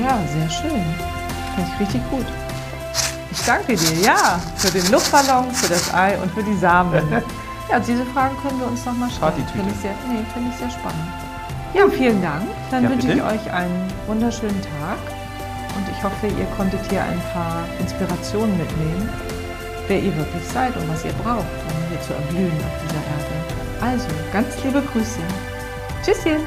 Ja, 0.00 0.18
sehr 0.32 0.48
schön. 0.48 0.70
Finde 1.54 1.70
ich 1.74 1.80
richtig 1.80 2.00
gut. 2.10 2.24
Danke 3.46 3.74
dir, 3.74 3.98
ja, 4.00 4.40
für 4.56 4.70
den 4.70 4.88
Luftballon, 4.92 5.50
für 5.52 5.68
das 5.68 5.92
Ei 5.92 6.16
und 6.22 6.30
für 6.32 6.42
die 6.42 6.56
Samen. 6.56 6.92
ja, 7.70 7.80
diese 7.80 8.04
Fragen 8.06 8.36
können 8.40 8.60
wir 8.60 8.68
uns 8.68 8.84
nochmal 8.84 9.10
stellen. 9.10 9.32
Finde 9.52 9.70
ich, 9.70 9.80
sehr, 9.80 9.94
nee, 10.08 10.24
finde 10.32 10.50
ich 10.50 10.56
sehr 10.58 10.70
spannend. 10.70 11.08
Ja, 11.74 11.88
vielen 11.88 12.22
Dank. 12.22 12.44
Dann 12.70 12.84
Ja, 12.84 12.90
wünsche 12.90 13.12
ich 13.12 13.22
euch 13.22 13.52
einen 13.52 13.92
wunderschönen 14.06 14.60
Tag 14.62 14.98
und 15.74 15.84
ich 15.90 16.04
hoffe, 16.04 16.26
ihr 16.28 16.46
konntet 16.56 16.80
hier 16.88 17.02
ein 17.02 17.20
paar 17.32 17.64
Inspirationen 17.80 18.56
mitnehmen, 18.58 19.08
wer 19.88 19.98
ihr 19.98 20.16
wirklich 20.16 20.44
seid 20.52 20.76
und 20.76 20.88
was 20.88 21.04
ihr 21.04 21.12
braucht, 21.24 21.38
um 21.42 21.88
hier 21.88 22.00
zu 22.02 22.12
erblühen 22.12 22.52
auf 22.52 22.76
dieser 22.84 23.02
Erde. 23.02 23.34
Also, 23.80 24.06
ganz 24.32 24.62
liebe 24.62 24.82
Grüße. 24.92 25.18
Tschüsschen. 26.04 26.42